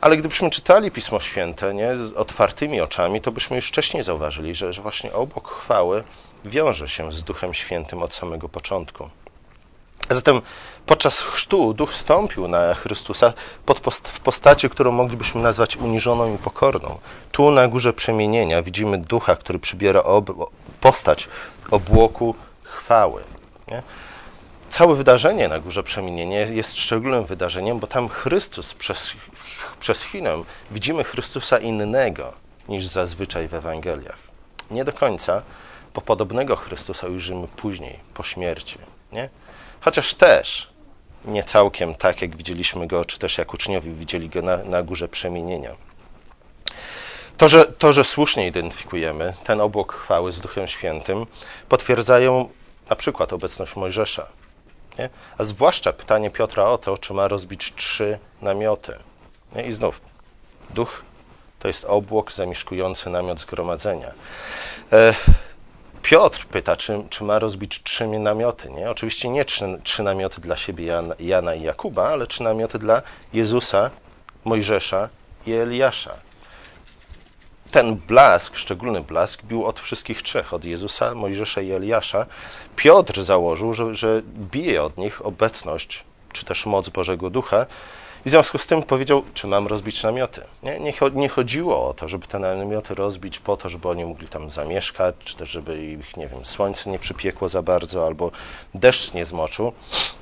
ale 0.00 0.16
gdybyśmy 0.16 0.50
czytali 0.50 0.90
Pismo 0.90 1.20
Święte 1.20 1.74
nie, 1.74 1.96
z 1.96 2.12
otwartymi 2.12 2.80
oczami, 2.80 3.20
to 3.20 3.32
byśmy 3.32 3.56
już 3.56 3.68
wcześniej 3.68 4.02
zauważyli, 4.02 4.54
że, 4.54 4.72
że 4.72 4.82
właśnie 4.82 5.12
obok 5.12 5.48
chwały 5.48 6.04
wiąże 6.44 6.88
się 6.88 7.12
z 7.12 7.22
Duchem 7.22 7.54
Świętym 7.54 8.02
od 8.02 8.14
samego 8.14 8.48
początku. 8.48 9.10
Zatem 10.10 10.42
podczas 10.86 11.20
chrztu 11.20 11.74
Duch 11.74 11.94
stąpił 11.94 12.48
na 12.48 12.74
Chrystusa 12.74 13.32
post 13.66 14.08
w 14.08 14.20
postaci, 14.20 14.70
którą 14.70 14.92
moglibyśmy 14.92 15.42
nazwać 15.42 15.76
uniżoną 15.76 16.34
i 16.34 16.38
pokorną. 16.38 16.98
Tu 17.32 17.50
na 17.50 17.68
górze 17.68 17.92
przemienienia 17.92 18.62
widzimy 18.62 18.98
Ducha, 18.98 19.36
który 19.36 19.58
przybiera 19.58 20.02
postać 20.80 21.28
obłoku 21.70 22.34
chwały. 22.62 23.31
Nie? 23.72 23.82
Całe 24.70 24.94
wydarzenie 24.94 25.48
na 25.48 25.58
Górze 25.58 25.82
Przemienienia 25.82 26.40
jest 26.40 26.76
szczególnym 26.76 27.24
wydarzeniem, 27.24 27.78
bo 27.78 27.86
tam 27.86 28.08
Chrystus 28.08 28.74
przez, 28.74 29.12
przez 29.80 30.02
chwilę 30.02 30.42
widzimy 30.70 31.04
Chrystusa 31.04 31.58
innego 31.58 32.32
niż 32.68 32.86
zazwyczaj 32.86 33.48
w 33.48 33.54
Ewangeliach. 33.54 34.18
Nie 34.70 34.84
do 34.84 34.92
końca, 34.92 35.42
bo 35.94 36.00
podobnego 36.00 36.56
Chrystusa 36.56 37.06
ujrzymy 37.06 37.48
później, 37.48 37.98
po 38.14 38.22
śmierci. 38.22 38.78
Nie? 39.12 39.28
Chociaż 39.80 40.14
też 40.14 40.70
nie 41.24 41.44
całkiem 41.44 41.94
tak, 41.94 42.22
jak 42.22 42.36
widzieliśmy 42.36 42.86
go, 42.86 43.04
czy 43.04 43.18
też 43.18 43.38
jak 43.38 43.54
uczniowie 43.54 43.90
widzieli 43.92 44.28
go 44.28 44.42
na, 44.42 44.56
na 44.56 44.82
Górze 44.82 45.08
Przemienienia. 45.08 45.70
To 47.36 47.48
że, 47.48 47.64
to, 47.64 47.92
że 47.92 48.04
słusznie 48.04 48.46
identyfikujemy 48.46 49.34
ten 49.44 49.60
obłok 49.60 49.94
chwały 49.94 50.32
z 50.32 50.40
Duchem 50.40 50.66
Świętym, 50.66 51.26
potwierdzają 51.68 52.48
na 52.92 52.96
przykład 52.96 53.32
obecność 53.32 53.76
Mojżesza. 53.76 54.26
Nie? 54.98 55.08
A 55.38 55.44
zwłaszcza 55.44 55.92
pytanie 55.92 56.30
Piotra 56.30 56.64
o 56.64 56.78
to, 56.78 56.98
czy 56.98 57.14
ma 57.14 57.28
rozbić 57.28 57.72
trzy 57.76 58.18
namioty. 58.42 58.98
Nie? 59.56 59.66
I 59.66 59.72
znów, 59.72 60.00
duch 60.70 61.02
to 61.58 61.68
jest 61.68 61.84
obłok 61.84 62.32
zamieszkujący 62.32 63.10
namiot 63.10 63.40
zgromadzenia. 63.40 64.10
E, 64.92 65.14
Piotr 66.02 66.46
pyta, 66.46 66.76
czy, 66.76 67.02
czy 67.10 67.24
ma 67.24 67.38
rozbić 67.38 67.82
trzy 67.82 68.06
namioty. 68.06 68.70
Nie? 68.70 68.90
Oczywiście 68.90 69.28
nie 69.28 69.44
trzy, 69.44 69.80
trzy 69.84 70.02
namioty 70.02 70.40
dla 70.40 70.56
siebie, 70.56 70.86
Jana, 70.86 71.14
Jana 71.20 71.54
i 71.54 71.62
Jakuba, 71.62 72.08
ale 72.08 72.26
trzy 72.26 72.42
namioty 72.42 72.78
dla 72.78 73.02
Jezusa, 73.32 73.90
Mojżesza 74.44 75.08
i 75.46 75.52
Eliasza. 75.52 76.16
Ten 77.72 77.96
blask, 77.96 78.56
szczególny 78.56 79.00
blask, 79.00 79.42
bił 79.42 79.64
od 79.64 79.80
wszystkich 79.80 80.22
trzech, 80.22 80.54
od 80.54 80.64
Jezusa, 80.64 81.14
Mojżesza 81.14 81.60
i 81.60 81.72
Eliasza. 81.72 82.26
Piotr 82.76 83.22
założył, 83.22 83.74
że, 83.74 83.94
że 83.94 84.22
bije 84.52 84.82
od 84.82 84.98
nich 84.98 85.26
obecność, 85.26 86.04
czy 86.32 86.44
też 86.44 86.66
moc 86.66 86.88
Bożego 86.88 87.30
Ducha, 87.30 87.66
i 88.24 88.28
w 88.28 88.30
związku 88.30 88.58
z 88.58 88.66
tym 88.66 88.82
powiedział, 88.82 89.22
czy 89.34 89.46
mam 89.46 89.66
rozbić 89.66 90.02
namioty. 90.02 90.44
Nie, 90.62 90.80
nie, 90.80 90.92
nie, 91.12 91.28
chodziło 91.28 91.88
o 91.88 91.94
to, 91.94 92.08
żeby 92.08 92.26
te 92.26 92.38
namioty 92.38 92.94
rozbić 92.94 93.38
po 93.38 93.56
to, 93.56 93.68
żeby 93.68 93.88
oni 93.88 94.04
mogli 94.04 94.28
tam 94.28 94.50
zamieszkać, 94.50 95.14
czy 95.24 95.36
też 95.36 95.50
żeby 95.50 95.84
ich, 95.84 96.16
nie 96.16 96.28
wiem, 96.28 96.44
słońce 96.44 96.90
nie 96.90 96.98
przypiekło 96.98 97.48
za 97.48 97.62
bardzo, 97.62 98.06
albo 98.06 98.30
deszcz 98.74 99.14
nie 99.14 99.24
zmoczył. 99.24 99.72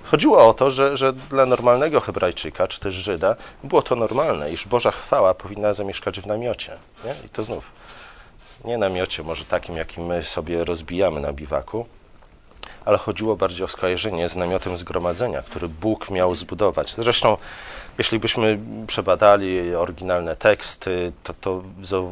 Chodziło 0.04 0.48
o 0.48 0.54
to, 0.54 0.70
że, 0.70 0.96
że 0.96 1.12
dla 1.12 1.46
normalnego 1.46 2.00
Hebrajczyka, 2.00 2.68
czy 2.68 2.80
też 2.80 2.94
Żyda, 2.94 3.36
było 3.64 3.82
to 3.82 3.96
normalne, 3.96 4.52
iż 4.52 4.66
Boża 4.66 4.90
chwała 4.90 5.34
powinna 5.34 5.74
zamieszkać 5.74 6.20
w 6.20 6.26
namiocie. 6.26 6.72
Nie? 7.04 7.14
I 7.26 7.28
to 7.28 7.42
znów, 7.42 7.64
nie 8.64 8.78
namiocie 8.78 9.22
może 9.22 9.44
takim, 9.44 9.76
jakim 9.76 10.04
my 10.04 10.22
sobie 10.22 10.64
rozbijamy 10.64 11.20
na 11.20 11.32
biwaku, 11.32 11.86
ale 12.84 12.98
chodziło 12.98 13.36
bardziej 13.36 13.64
o 13.64 13.68
skojarzenie 13.68 14.28
z 14.28 14.36
namiotem 14.36 14.76
zgromadzenia, 14.76 15.42
który 15.42 15.68
Bóg 15.68 16.10
miał 16.10 16.34
zbudować. 16.34 16.94
Zresztą 16.94 17.36
jeśli 17.98 18.18
byśmy 18.18 18.58
przebadali 18.86 19.74
oryginalne 19.74 20.36
teksty, 20.36 21.12
to, 21.22 21.34
to 21.34 21.62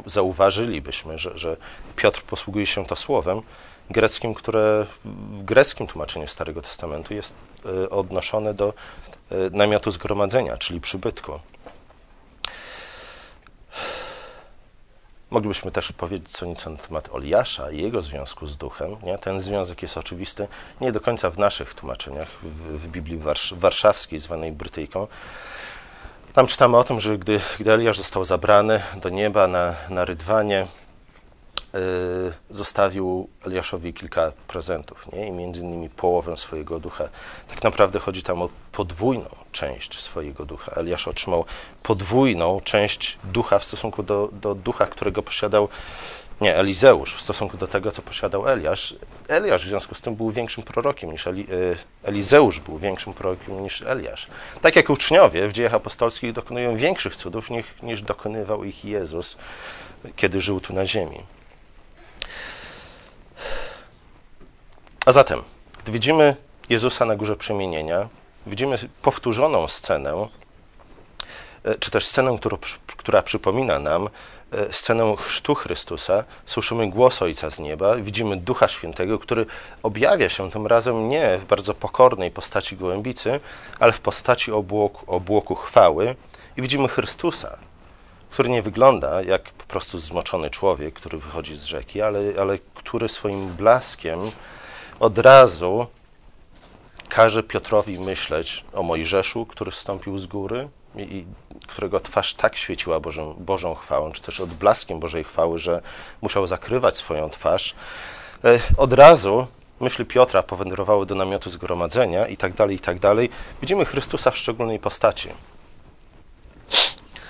zauważylibyśmy, 0.05 1.19
że, 1.19 1.37
że 1.37 1.57
Piotr 1.95 2.21
posługuje 2.21 2.65
się 2.65 2.85
to 2.85 2.95
słowem 2.95 3.41
greckim, 3.89 4.33
które 4.33 4.85
w 5.05 5.43
greckim 5.43 5.87
tłumaczeniu 5.87 6.27
Starego 6.27 6.61
Testamentu 6.61 7.13
jest 7.13 7.33
e, 7.65 7.89
odnoszone 7.89 8.53
do 8.53 8.73
e, 9.31 9.35
namiotu 9.51 9.91
zgromadzenia, 9.91 10.57
czyli 10.57 10.81
przybytku. 10.81 11.39
Moglibyśmy 15.29 15.71
też 15.71 15.91
powiedzieć 15.91 16.31
co 16.31 16.45
nieco 16.45 16.69
na 16.69 16.77
temat 16.77 17.09
Oliasza 17.11 17.71
i 17.71 17.81
jego 17.81 18.01
związku 18.01 18.47
z 18.47 18.57
duchem. 18.57 18.95
Nie? 19.03 19.17
Ten 19.17 19.39
związek 19.39 19.81
jest 19.81 19.97
oczywisty 19.97 20.47
nie 20.81 20.91
do 20.91 21.01
końca 21.01 21.29
w 21.29 21.37
naszych 21.37 21.73
tłumaczeniach, 21.73 22.27
w, 22.43 22.77
w 22.77 22.87
Biblii 22.87 23.21
warszawskiej, 23.51 24.19
zwanej 24.19 24.51
Brytyjką, 24.51 25.07
tam 26.33 26.47
czytamy 26.47 26.77
o 26.77 26.83
tym, 26.83 26.99
że 26.99 27.17
gdy, 27.17 27.41
gdy 27.59 27.71
Eliasz 27.71 27.97
został 27.97 28.23
zabrany 28.23 28.81
do 29.01 29.09
nieba 29.09 29.47
na, 29.47 29.75
na 29.89 30.05
rydwanie, 30.05 30.67
yy, 31.73 31.79
zostawił 32.49 33.29
Eliaszowi 33.45 33.93
kilka 33.93 34.31
prezentów, 34.47 35.11
nie? 35.13 35.27
i 35.27 35.31
między 35.31 35.61
innymi 35.61 35.89
połowę 35.89 36.37
swojego 36.37 36.79
ducha. 36.79 37.09
Tak 37.47 37.63
naprawdę 37.63 37.99
chodzi 37.99 38.23
tam 38.23 38.41
o 38.41 38.49
podwójną 38.71 39.29
część 39.51 39.99
swojego 39.99 40.45
ducha. 40.45 40.71
Eliasz 40.71 41.07
otrzymał 41.07 41.45
podwójną 41.83 42.61
część 42.63 43.17
ducha 43.23 43.59
w 43.59 43.65
stosunku 43.65 44.03
do, 44.03 44.29
do 44.31 44.55
ducha, 44.55 44.85
którego 44.85 45.23
posiadał 45.23 45.69
nie, 46.41 46.55
Elizeusz 46.55 47.15
w 47.15 47.21
stosunku 47.21 47.57
do 47.57 47.67
tego, 47.67 47.91
co 47.91 48.01
posiadał 48.01 48.47
Eliasz. 48.47 48.95
Eliasz 49.27 49.65
w 49.65 49.69
związku 49.69 49.95
z 49.95 50.01
tym 50.01 50.15
był 50.15 50.31
większym 50.31 50.63
prorokiem 50.63 51.11
niż 51.11 51.27
Eli, 51.27 51.47
y, 51.53 51.77
Elizeusz 52.03 52.59
był 52.59 52.77
większym 52.77 53.13
prorokiem 53.13 53.63
niż 53.63 53.81
Eliasz. 53.81 54.27
Tak 54.61 54.75
jak 54.75 54.89
uczniowie 54.89 55.47
w 55.47 55.53
dziejach 55.53 55.73
apostolskich 55.73 56.33
dokonują 56.33 56.77
większych 56.77 57.15
cudów 57.15 57.49
niż, 57.49 57.65
niż 57.83 58.01
dokonywał 58.01 58.63
ich 58.63 58.85
Jezus, 58.85 59.37
kiedy 60.15 60.41
żył 60.41 60.59
tu 60.59 60.73
na 60.73 60.85
ziemi. 60.85 61.23
A 65.05 65.11
zatem, 65.11 65.43
gdy 65.83 65.91
widzimy 65.91 66.35
Jezusa 66.69 67.05
na 67.05 67.15
górze 67.15 67.35
przemienienia, 67.35 68.09
widzimy 68.47 68.75
powtórzoną 69.01 69.67
scenę, 69.67 70.27
y, 71.67 71.75
czy 71.79 71.91
też 71.91 72.05
scenę, 72.05 72.37
która, 72.97 73.21
przypomina 73.21 73.79
nam 73.79 74.09
E, 74.38 74.38
scenę 74.71 75.15
chrztu 75.17 75.55
Chrystusa, 75.55 76.23
słyszymy 76.45 76.89
głos 76.89 77.21
Ojca 77.21 77.49
z 77.49 77.59
nieba, 77.59 77.95
widzimy 77.95 78.37
Ducha 78.37 78.67
Świętego, 78.67 79.19
który 79.19 79.45
objawia 79.83 80.29
się 80.29 80.51
tym 80.51 80.67
razem 80.67 81.09
nie 81.09 81.37
w 81.37 81.45
bardzo 81.45 81.73
pokornej 81.73 82.31
postaci 82.31 82.77
gołębicy, 82.77 83.39
ale 83.79 83.91
w 83.91 83.99
postaci 83.99 84.51
obłoku, 84.51 85.15
obłoku 85.15 85.55
chwały. 85.55 86.15
I 86.57 86.61
widzimy 86.61 86.87
Chrystusa, 86.87 87.57
który 88.29 88.49
nie 88.49 88.61
wygląda 88.61 89.21
jak 89.21 89.51
po 89.51 89.63
prostu 89.63 89.99
zmoczony 89.99 90.49
człowiek, 90.49 90.93
który 90.93 91.17
wychodzi 91.17 91.55
z 91.55 91.63
rzeki, 91.63 92.01
ale, 92.01 92.19
ale 92.39 92.59
który 92.73 93.09
swoim 93.09 93.47
blaskiem 93.49 94.19
od 94.99 95.17
razu 95.17 95.87
każe 97.09 97.43
Piotrowi 97.43 97.99
myśleć 97.99 98.65
o 98.73 98.83
Mojżeszu, 98.83 99.45
który 99.45 99.71
zstąpił 99.71 100.17
z 100.17 100.25
góry, 100.25 100.69
i 100.95 101.25
którego 101.67 101.99
twarz 101.99 102.33
tak 102.33 102.57
świeciła 102.57 102.99
Bożą, 102.99 103.35
Bożą 103.39 103.75
chwałą, 103.75 104.11
czy 104.11 104.21
też 104.21 104.39
odblaskiem 104.39 104.99
Bożej 104.99 105.23
chwały, 105.23 105.57
że 105.57 105.81
musiał 106.21 106.47
zakrywać 106.47 106.97
swoją 106.97 107.29
twarz, 107.29 107.75
e, 108.43 108.59
od 108.77 108.93
razu 108.93 109.47
myśli 109.79 110.05
Piotra 110.05 110.43
powędrowały 110.43 111.05
do 111.05 111.15
namiotu 111.15 111.49
zgromadzenia 111.49 112.27
i 112.27 112.37
tak 112.37 112.53
dalej, 112.53 112.75
i 112.75 112.79
tak 112.79 112.99
dalej. 112.99 113.29
Widzimy 113.61 113.85
Chrystusa 113.85 114.31
w 114.31 114.37
szczególnej 114.37 114.79
postaci. 114.79 115.29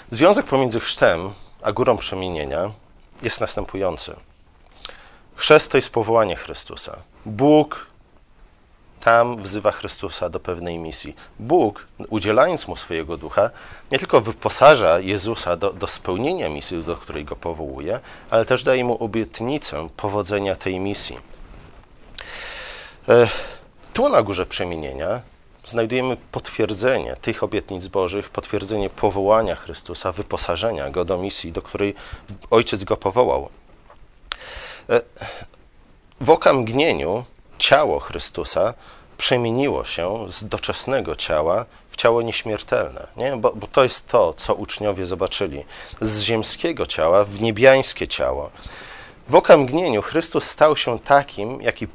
Związek 0.10 0.46
pomiędzy 0.46 0.80
chrztem 0.80 1.34
a 1.62 1.72
górą 1.72 1.98
przemienienia 1.98 2.72
jest 3.22 3.42
następujący. 3.42 4.16
Chrzest 5.36 5.72
to 5.72 5.78
jest 5.78 5.90
powołanie 5.90 6.36
Chrystusa. 6.36 7.02
Bóg 7.26 7.88
tam 9.00 9.42
wzywa 9.44 9.72
Chrystusa 9.72 10.30
do 10.30 10.40
pewnej 10.40 10.78
misji. 10.78 11.16
Bóg, 11.40 11.88
udzielając 12.10 12.68
mu 12.68 12.76
swojego 12.76 13.18
ducha, 13.18 13.50
nie 13.92 14.00
tylko 14.00 14.22
wyposaża 14.22 15.00
Jezusa 15.00 15.58
do, 15.58 15.74
do 15.74 15.88
spełnienia 15.88 16.50
misji, 16.50 16.84
do 16.84 16.98
której 16.98 17.26
go 17.26 17.36
powołuje, 17.36 18.00
ale 18.30 18.46
też 18.46 18.64
daje 18.64 18.84
mu 18.84 19.04
obietnicę 19.04 19.90
powodzenia 19.98 20.56
tej 20.56 20.80
misji. 20.80 21.18
E, 23.10 23.28
tu 23.94 24.10
na 24.10 24.22
górze 24.22 24.46
przemienienia 24.46 25.22
znajdujemy 25.66 26.18
potwierdzenie 26.32 27.16
tych 27.22 27.44
obietnic 27.44 27.88
Bożych, 27.88 28.30
potwierdzenie 28.30 28.90
powołania 28.90 29.56
Chrystusa, 29.56 30.12
wyposażenia 30.12 30.90
go 30.90 31.06
do 31.06 31.18
misji, 31.18 31.52
do 31.52 31.62
której 31.62 31.96
Ojciec 32.52 32.84
go 32.84 32.98
powołał. 32.98 33.50
E, 34.90 35.02
w 36.22 36.30
okamgnieniu 36.30 37.24
ciało 37.60 38.00
Chrystusa 38.00 38.74
przemieniło 39.18 39.84
się 39.84 40.26
z 40.30 40.44
doczesnego 40.44 41.16
ciała 41.16 41.66
w 41.92 41.98
ciało 41.98 42.22
nieśmiertelne. 42.22 43.08
Nie? 43.18 43.38
Bo, 43.38 43.52
bo 43.56 43.68
to 43.68 43.84
jest 43.84 44.08
to, 44.08 44.34
co 44.34 44.56
uczniowie 44.56 45.06
zobaczyli. 45.06 45.64
Z 46.02 46.22
ziemskiego 46.22 46.86
ciała 46.86 47.24
w 47.24 47.42
niebiańskie 47.42 48.08
ciało. 48.08 48.52
W 49.30 49.36
okamgnieniu 49.36 50.02
Chrystus 50.02 50.44
stał 50.44 50.78
się 50.78 51.00
takim, 51.00 51.62
jaki, 51.62 51.88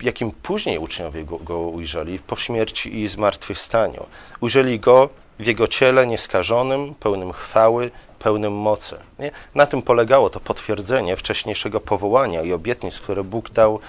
jakim 0.00 0.30
później 0.30 0.78
uczniowie 0.78 1.24
go, 1.24 1.38
go 1.38 1.58
ujrzeli 1.58 2.18
po 2.18 2.36
śmierci 2.36 3.00
i 3.00 3.08
zmartwychwstaniu. 3.08 4.06
Ujrzeli 4.40 4.80
go 4.80 5.08
w 5.38 5.46
jego 5.46 5.66
ciele 5.66 6.06
nieskażonym, 6.06 6.94
pełnym 6.94 7.32
chwały, 7.32 7.90
pełnym 8.18 8.52
mocy. 8.52 8.96
Nie? 9.18 9.30
Na 9.54 9.66
tym 9.66 9.82
polegało 9.82 10.30
to 10.30 10.40
potwierdzenie 10.40 11.16
wcześniejszego 11.16 11.80
powołania 11.80 12.42
i 12.42 12.52
obietnic, 12.52 13.00
które 13.00 13.24
Bóg 13.24 13.50
dał 13.50 13.80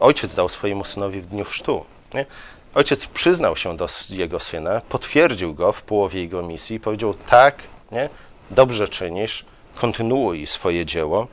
ojciec 0.00 0.34
dał 0.34 0.48
swojemu 0.48 0.84
synowi 0.84 1.20
w 1.20 1.26
dniu 1.26 1.44
chrztu. 1.44 1.84
Nie? 2.14 2.26
Ojciec 2.74 3.06
przyznał 3.06 3.56
się 3.56 3.76
do 3.76 3.86
jego 4.10 4.40
syna, 4.40 4.80
potwierdził 4.88 5.54
go 5.54 5.72
w 5.72 5.82
połowie 5.82 6.20
jego 6.20 6.42
misji 6.42 6.76
i 6.76 6.80
powiedział: 6.80 7.14
Tak, 7.14 7.62
nie? 7.92 8.08
dobrze 8.50 8.88
czynisz, 8.88 9.44
kontynuuj 9.74 10.46
swoje 10.46 10.86
dzieło. 10.86 11.26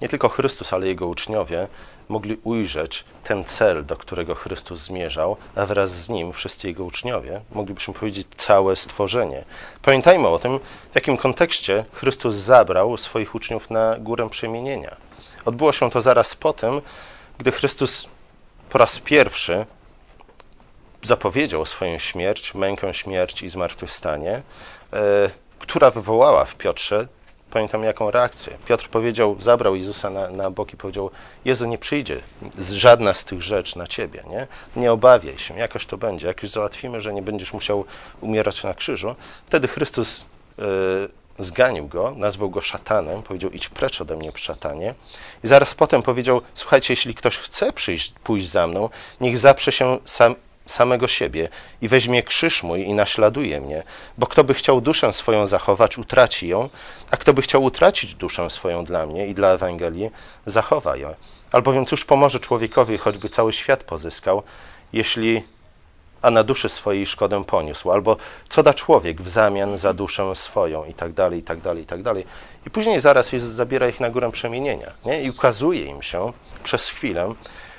Nie 0.00 0.08
tylko 0.08 0.28
Chrystus, 0.28 0.72
ale 0.72 0.86
jego 0.86 1.06
uczniowie 1.06 1.68
mogli 2.08 2.38
ujrzeć 2.44 3.04
ten 3.24 3.44
cel, 3.44 3.86
do 3.86 3.96
którego 3.96 4.34
Chrystus 4.34 4.80
zmierzał, 4.80 5.36
a 5.56 5.66
wraz 5.66 5.90
z 5.90 6.08
nim 6.08 6.32
wszyscy 6.32 6.68
jego 6.68 6.84
uczniowie, 6.84 7.40
moglibyśmy 7.52 7.94
powiedzieć 7.94 8.26
całe 8.36 8.76
stworzenie. 8.76 9.44
Pamiętajmy 9.82 10.28
o 10.28 10.38
tym, 10.38 10.58
w 10.92 10.94
jakim 10.94 11.16
kontekście 11.16 11.84
Chrystus 11.92 12.34
zabrał 12.34 12.96
swoich 12.96 13.34
uczniów 13.34 13.70
na 13.70 13.96
górę 13.98 14.28
przemienienia. 14.30 14.96
Odbyło 15.46 15.72
się 15.72 15.90
to 15.90 16.00
zaraz 16.00 16.34
po 16.34 16.52
tym, 16.52 16.80
gdy 17.38 17.52
Chrystus 17.52 18.06
po 18.70 18.78
raz 18.78 18.98
pierwszy 18.98 19.66
zapowiedział 21.02 21.66
swoją 21.66 21.98
śmierć, 21.98 22.54
mękę 22.54 22.94
śmierci 22.94 23.46
i 23.46 23.48
zmartwychwstanie, 23.48 24.42
e, 24.92 25.30
która 25.58 25.90
wywołała 25.90 26.44
w 26.44 26.54
Piotrze, 26.54 27.08
pamiętam 27.50 27.84
jaką 27.84 28.10
reakcję. 28.10 28.58
Piotr 28.66 28.88
powiedział, 28.88 29.36
zabrał 29.40 29.76
Jezusa 29.76 30.10
na, 30.10 30.30
na 30.30 30.50
bok 30.50 30.72
i 30.72 30.76
powiedział, 30.76 31.10
Jezu, 31.44 31.66
nie 31.66 31.78
przyjdzie 31.78 32.20
żadna 32.58 33.14
z 33.14 33.24
tych 33.24 33.42
rzeczy 33.42 33.78
na 33.78 33.86
ciebie, 33.86 34.22
nie? 34.30 34.46
Nie 34.76 34.92
obawiaj 34.92 35.38
się, 35.38 35.58
jakoś 35.58 35.86
to 35.86 35.98
będzie, 35.98 36.26
jakoś 36.26 36.50
załatwimy, 36.50 37.00
że 37.00 37.14
nie 37.14 37.22
będziesz 37.22 37.52
musiał 37.52 37.84
umierać 38.20 38.64
na 38.64 38.74
krzyżu. 38.74 39.14
Wtedy 39.46 39.68
Chrystus 39.68 40.26
e, 40.58 40.62
zganił 41.38 41.88
go, 41.88 42.14
nazwał 42.16 42.50
go 42.50 42.60
szatanem, 42.60 43.22
powiedział 43.22 43.50
idź 43.50 43.68
precz 43.68 44.00
ode 44.00 44.16
mnie 44.16 44.32
szatanie. 44.34 44.94
I 45.44 45.48
zaraz 45.48 45.74
potem 45.74 46.02
powiedział, 46.02 46.42
słuchajcie, 46.54 46.92
jeśli 46.92 47.14
ktoś 47.14 47.38
chce 47.38 47.72
przyjść, 47.72 48.14
pójść 48.24 48.48
za 48.48 48.66
mną, 48.66 48.88
niech 49.20 49.38
zaprze 49.38 49.72
się 49.72 49.98
sam, 50.04 50.34
samego 50.66 51.08
siebie 51.08 51.48
i 51.82 51.88
weźmie 51.88 52.22
krzyż 52.22 52.62
mój 52.62 52.82
i 52.82 52.94
naśladuje 52.94 53.60
mnie, 53.60 53.82
bo 54.18 54.26
kto 54.26 54.44
by 54.44 54.54
chciał 54.54 54.80
duszę 54.80 55.12
swoją 55.12 55.46
zachować, 55.46 55.98
utraci 55.98 56.48
ją, 56.48 56.68
a 57.10 57.16
kto 57.16 57.34
by 57.34 57.42
chciał 57.42 57.62
utracić 57.62 58.14
duszę 58.14 58.50
swoją 58.50 58.84
dla 58.84 59.06
mnie 59.06 59.26
i 59.26 59.34
dla 59.34 59.48
Ewangelii, 59.48 60.10
zachowa 60.46 60.96
ją. 60.96 61.14
Albowiem 61.52 61.86
cóż 61.86 62.04
pomoże 62.04 62.40
człowiekowi, 62.40 62.98
choćby 62.98 63.28
cały 63.28 63.52
świat 63.52 63.84
pozyskał, 63.84 64.42
jeśli 64.92 65.42
a 66.22 66.30
na 66.30 66.42
duszy 66.42 66.68
swojej 66.68 67.06
szkodę 67.06 67.44
poniósł, 67.44 67.90
albo 67.90 68.16
co 68.48 68.62
da 68.62 68.74
człowiek 68.74 69.22
w 69.22 69.28
zamian 69.28 69.78
za 69.78 69.92
duszę 69.92 70.36
swoją 70.36 70.84
i 70.84 70.94
tak 70.94 71.12
dalej, 71.12 71.38
i 71.38 71.42
tak 71.42 71.60
dalej, 71.60 71.82
i 71.82 71.86
tak 71.86 72.02
dalej. 72.02 72.24
I 72.66 72.70
później 72.70 73.00
zaraz 73.00 73.32
jest, 73.32 73.46
zabiera 73.46 73.88
ich 73.88 74.00
na 74.00 74.10
górę 74.10 74.32
przemienienia 74.32 74.92
nie? 75.04 75.22
i 75.22 75.30
ukazuje 75.30 75.84
im 75.84 76.02
się 76.02 76.32
przez 76.64 76.88
chwilę 76.88 77.34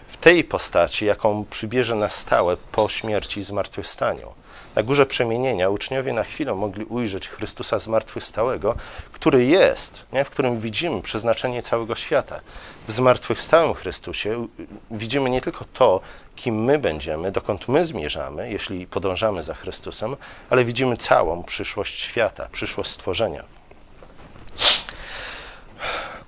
w 0.08 0.18
tej 0.18 0.44
postaci, 0.44 1.06
jaką 1.06 1.46
przybierze 1.50 1.96
na 1.96 2.10
stałe 2.10 2.58
po 2.72 2.90
śmierci 2.90 3.40
i 3.40 3.44
zmartwychwstaniu. 3.44 4.34
Na 4.78 4.84
górze 4.84 5.06
przemienienia 5.06 5.70
uczniowie 5.70 6.14
na 6.14 6.24
chwilę 6.24 6.56
mogli 6.56 6.86
ujrzeć 6.86 7.28
Chrystusa 7.28 7.80
zmartwychwstałego, 7.80 8.76
który 9.12 9.46
jest, 9.46 10.06
nie? 10.14 10.26
w 10.26 10.30
którym 10.30 10.60
widzimy 10.60 11.02
przeznaczenie 11.02 11.62
całego 11.62 11.96
świata. 11.96 12.40
W 12.88 12.92
zmartwychwstałym 12.92 13.74
Chrystusie 13.74 14.48
widzimy 14.92 15.30
nie 15.30 15.42
tylko 15.42 15.66
to, 15.74 16.02
kim 16.36 16.64
my 16.64 16.80
będziemy, 16.80 17.32
dokąd 17.32 17.68
my 17.68 17.86
zmierzamy, 17.86 18.52
jeśli 18.52 18.88
podążamy 18.88 19.44
za 19.44 19.54
Chrystusem, 19.54 20.16
ale 20.50 20.66
widzimy 20.66 20.98
całą 20.98 21.44
przyszłość 21.44 22.00
świata, 22.00 22.50
przyszłość 22.52 22.90
stworzenia. 22.90 23.44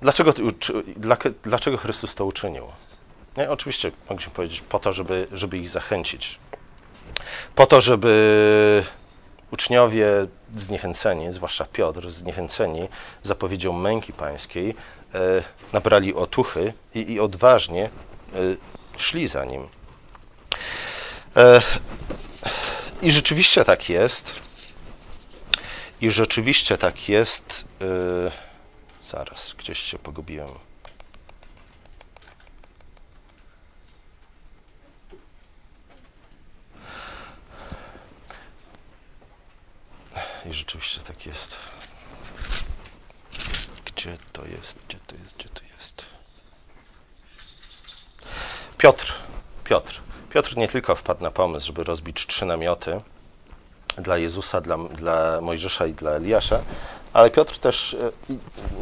Dlaczego, 0.01 0.34
dlaczego 1.44 1.77
Chrystus 1.77 2.15
to 2.15 2.25
uczynił? 2.25 2.63
Nie? 3.38 3.50
Oczywiście 3.50 3.91
mogliśmy 4.10 4.34
powiedzieć 4.34 4.62
po 4.62 4.79
to, 4.79 4.94
żeby, 4.94 5.27
żeby 5.32 5.58
ich 5.58 5.70
zachęcić. 5.70 6.39
Po 7.56 7.66
to, 7.66 7.82
żeby 7.82 8.84
uczniowie 9.52 10.08
zniechęceni, 10.56 11.32
zwłaszcza 11.32 11.66
Piotr, 11.66 12.10
zniechęceni 12.10 12.88
zapowiedzią 13.24 13.74
męki 13.74 14.14
pańskiej, 14.14 14.76
e, 15.14 15.44
nabrali 15.74 16.14
otuchy 16.14 16.74
i, 16.96 17.12
i 17.12 17.20
odważnie 17.20 17.86
e, 17.86 17.90
szli 18.98 19.28
za 19.28 19.46
nim. 19.46 19.68
E, 21.36 21.62
I 23.02 23.12
rzeczywiście 23.12 23.66
tak 23.66 23.90
jest. 23.90 24.40
I 26.02 26.12
rzeczywiście 26.12 26.78
tak 26.78 27.10
jest. 27.10 27.66
Zaraz, 29.02 29.56
gdzieś 29.58 29.80
się 29.80 30.00
pogubiłem. 30.00 30.69
I 40.50 40.53
rzeczywiście 40.53 41.01
tak 41.01 41.25
jest. 41.25 41.58
Gdzie 43.86 44.18
to 44.34 44.46
jest? 44.46 44.75
Gdzie 44.88 44.98
to 45.08 45.15
jest? 45.15 45.36
Gdzie 45.36 45.50
to 45.50 45.62
jest? 45.75 46.06
Piotr. 48.77 49.13
Piotr. 49.63 50.01
Piotr 50.29 50.58
nie 50.58 50.68
tylko 50.68 50.96
wpadł 50.96 51.24
na 51.24 51.32
pomysł, 51.32 51.68
żeby 51.68 51.84
rozbić 51.84 52.27
trzy 52.27 52.46
namioty 52.46 53.01
dla 53.98 54.18
Jezusa, 54.18 54.62
dla, 54.62 54.77
dla 54.77 55.41
Mojżesza 55.41 55.86
i 55.86 55.94
dla 55.94 56.12
Eliasza, 56.12 56.62
ale 57.13 57.29
Piotr 57.29 57.60
też, 57.60 57.94
e, 57.94 58.12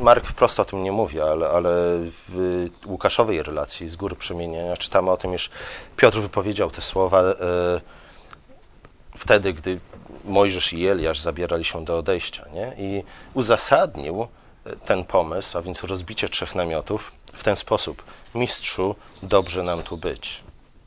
Mark 0.04 0.26
wprost 0.26 0.60
o 0.60 0.66
tym 0.66 0.84
nie 0.84 0.92
mówi, 0.92 1.22
ale, 1.22 1.50
ale 1.50 1.70
w 2.30 2.70
Łukaszowej 2.86 3.44
relacji 3.44 3.90
z 3.90 3.96
góry 3.96 4.16
przemienienia 4.16 4.78
czytamy 4.78 5.12
o 5.12 5.18
tym, 5.18 5.36
iż 5.36 5.50
Piotr 5.98 6.20
wypowiedział 6.20 6.72
te 6.72 6.82
słowa 6.82 7.22
e, 7.22 7.36
wtedy, 9.18 9.54
gdy 9.54 9.80
Mojżesz 10.28 10.74
i 10.74 10.88
Eliasz 10.88 11.20
zabierali 11.20 11.66
się 11.66 11.86
do 11.86 11.98
odejścia. 11.98 12.46
Nie? 12.54 12.74
I 12.78 13.04
uzasadnił 13.34 14.28
e, 14.66 14.76
ten 14.76 15.04
pomysł, 15.04 15.58
a 15.58 15.62
więc 15.62 15.84
rozbicie 15.84 16.30
trzech 16.30 16.56
namiotów 16.56 17.12
w 17.34 17.44
ten 17.44 17.56
sposób. 17.56 18.04
Mistrzu, 18.36 18.96
dobrze 19.24 19.64
nam 19.64 19.84
tu 19.84 19.98
być. 19.98 20.44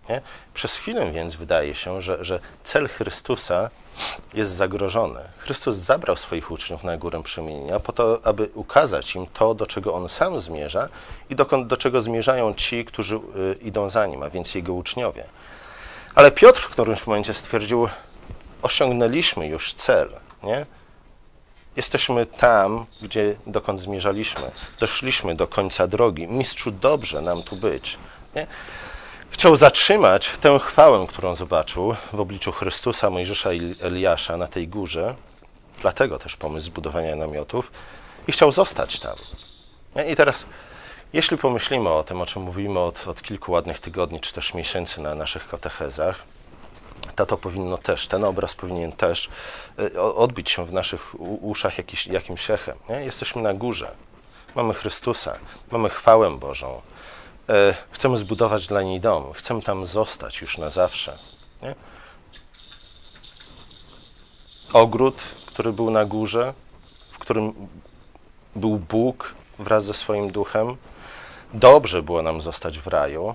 Nie? 0.09 0.21
Przez 0.55 0.75
chwilę 0.75 1.13
więc 1.13 1.35
wydaje 1.35 1.75
się, 1.75 2.03
że, 2.03 2.25
że 2.25 2.41
cel 2.65 2.89
Chrystusa 2.89 3.71
jest 4.35 4.53
zagrożony. 4.53 5.21
Chrystus 5.39 5.77
zabrał 5.77 6.17
swoich 6.17 6.51
uczniów 6.51 6.85
na 6.85 6.97
górę 6.97 7.23
przemienienia 7.23 7.81
po 7.81 7.93
to, 7.93 8.21
aby 8.25 8.51
ukazać 8.55 9.15
im 9.15 9.27
to, 9.27 9.55
do 9.55 9.67
czego 9.67 9.95
on 9.95 10.09
sam 10.09 10.41
zmierza 10.41 10.89
i 11.31 11.37
dokąd, 11.37 11.67
do 11.67 11.77
czego 11.77 12.01
zmierzają 12.01 12.55
ci, 12.55 12.85
którzy 12.85 13.17
y, 13.17 13.21
idą 13.63 13.91
za 13.91 14.07
nim, 14.07 14.23
a 14.23 14.31
więc 14.31 14.55
jego 14.55 14.75
uczniowie. 14.75 15.25
Ale 16.15 16.31
Piotr 16.31 16.61
w 16.61 16.69
którymś 16.69 17.07
momencie 17.07 17.35
stwierdził, 17.35 17.89
osiągnęliśmy 18.63 19.47
już 19.47 19.75
cel, 19.75 20.09
nie? 20.43 20.67
Jesteśmy 21.77 22.27
tam, 22.27 22.87
gdzie 23.03 23.35
dokąd 23.47 23.81
zmierzaliśmy. 23.81 24.51
Doszliśmy 24.81 25.35
do 25.35 25.47
końca 25.47 25.87
drogi. 25.87 26.29
Mistrzu, 26.29 26.71
dobrze 26.71 27.21
nam 27.21 27.43
tu 27.43 27.57
być. 27.57 27.99
Nie? 28.35 28.47
Chciał 29.31 29.57
zatrzymać 29.57 30.31
tę 30.41 30.59
chwałę, 30.59 31.07
którą 31.09 31.35
zobaczył 31.35 31.95
w 32.13 32.21
obliczu 32.21 32.53
Chrystusa, 32.53 33.11
Mojżesza 33.11 33.53
i 33.53 33.75
Eliasza 33.81 34.37
na 34.37 34.47
tej 34.47 34.69
górze. 34.69 35.15
Dlatego 35.81 36.19
też 36.19 36.37
pomysł 36.37 36.67
zbudowania 36.67 37.17
namiotów. 37.17 37.73
I 38.29 38.33
chciał 38.33 38.53
zostać 38.53 39.01
tam. 39.01 39.17
Nie? 39.97 40.11
I 40.11 40.17
teraz, 40.17 40.47
jeśli 41.13 41.39
pomyślimy 41.39 41.89
o 41.89 42.05
tym, 42.05 42.21
o 42.21 42.27
czym 42.27 42.43
mówimy 42.43 42.79
od, 42.79 43.09
od 43.09 43.23
kilku 43.23 43.53
ładnych 43.53 43.79
tygodni 43.79 44.21
czy 44.21 44.33
też 44.33 44.55
miesięcy 44.55 45.01
na 45.01 45.15
naszych 45.15 45.49
katechezach, 45.49 46.25
to 47.27 47.37
powinno 47.37 47.79
też, 47.79 48.09
ten 48.09 48.25
obraz 48.25 48.55
powinien 48.55 48.93
też 48.93 49.29
e, 49.97 50.03
odbić 50.03 50.51
się 50.51 50.67
w 50.67 50.73
naszych 50.73 51.21
uszach 51.21 51.79
jakiś, 51.79 52.07
jakimś 52.07 52.51
echem. 52.51 52.79
Nie? 52.89 52.97
Jesteśmy 52.97 53.43
na 53.43 53.55
górze. 53.55 53.95
Mamy 54.55 54.75
Chrystusa, 54.75 55.39
mamy 55.71 55.89
chwałę 55.89 56.39
Bożą. 56.39 56.83
E, 57.49 57.75
chcemy 57.91 58.17
zbudować 58.17 58.67
dla 58.67 58.83
niej 58.83 59.01
dom, 59.01 59.33
chcemy 59.33 59.63
tam 59.63 59.87
zostać 59.87 60.41
już 60.41 60.59
na 60.59 60.71
zawsze. 60.71 61.19
Nie? 61.63 61.75
Ogród, 64.73 65.17
który 65.47 65.73
był 65.73 65.91
na 65.91 66.05
górze, 66.05 66.55
w 67.13 67.19
którym 67.19 67.69
był 68.57 68.79
Bóg 68.79 69.35
wraz 69.59 69.85
ze 69.85 69.95
swoim 69.95 70.33
duchem. 70.33 70.77
Dobrze 71.55 72.03
było 72.03 72.23
nam 72.23 72.41
zostać 72.41 72.79
w 72.79 72.87
raju, 72.87 73.35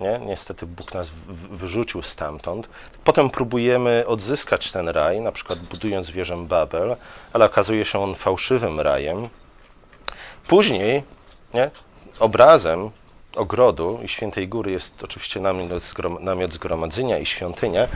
nie? 0.00 0.20
Niestety 0.26 0.66
Bóg 0.66 0.94
nas 0.94 1.10
wyrzucił 1.50 2.02
stamtąd. 2.02 2.68
Potem 3.04 3.30
próbujemy 3.30 4.04
odzyskać 4.06 4.72
ten 4.72 4.88
raj, 4.88 5.20
na 5.20 5.32
przykład 5.32 5.58
budując 5.58 6.10
wieżę 6.10 6.36
Babel, 6.36 6.96
ale 7.32 7.44
okazuje 7.44 7.84
się 7.84 7.98
on 7.98 8.14
fałszywym 8.14 8.80
rajem. 8.80 9.28
Później 10.48 11.02
nie? 11.54 11.70
obrazem 12.18 12.90
ogrodu 13.36 14.00
i 14.04 14.08
świętej 14.08 14.48
góry 14.48 14.70
jest 14.70 15.04
oczywiście 15.04 15.40
namiot 16.20 16.52
zgromadzenia 16.52 17.18
i 17.18 17.26
świątynia. 17.26 17.88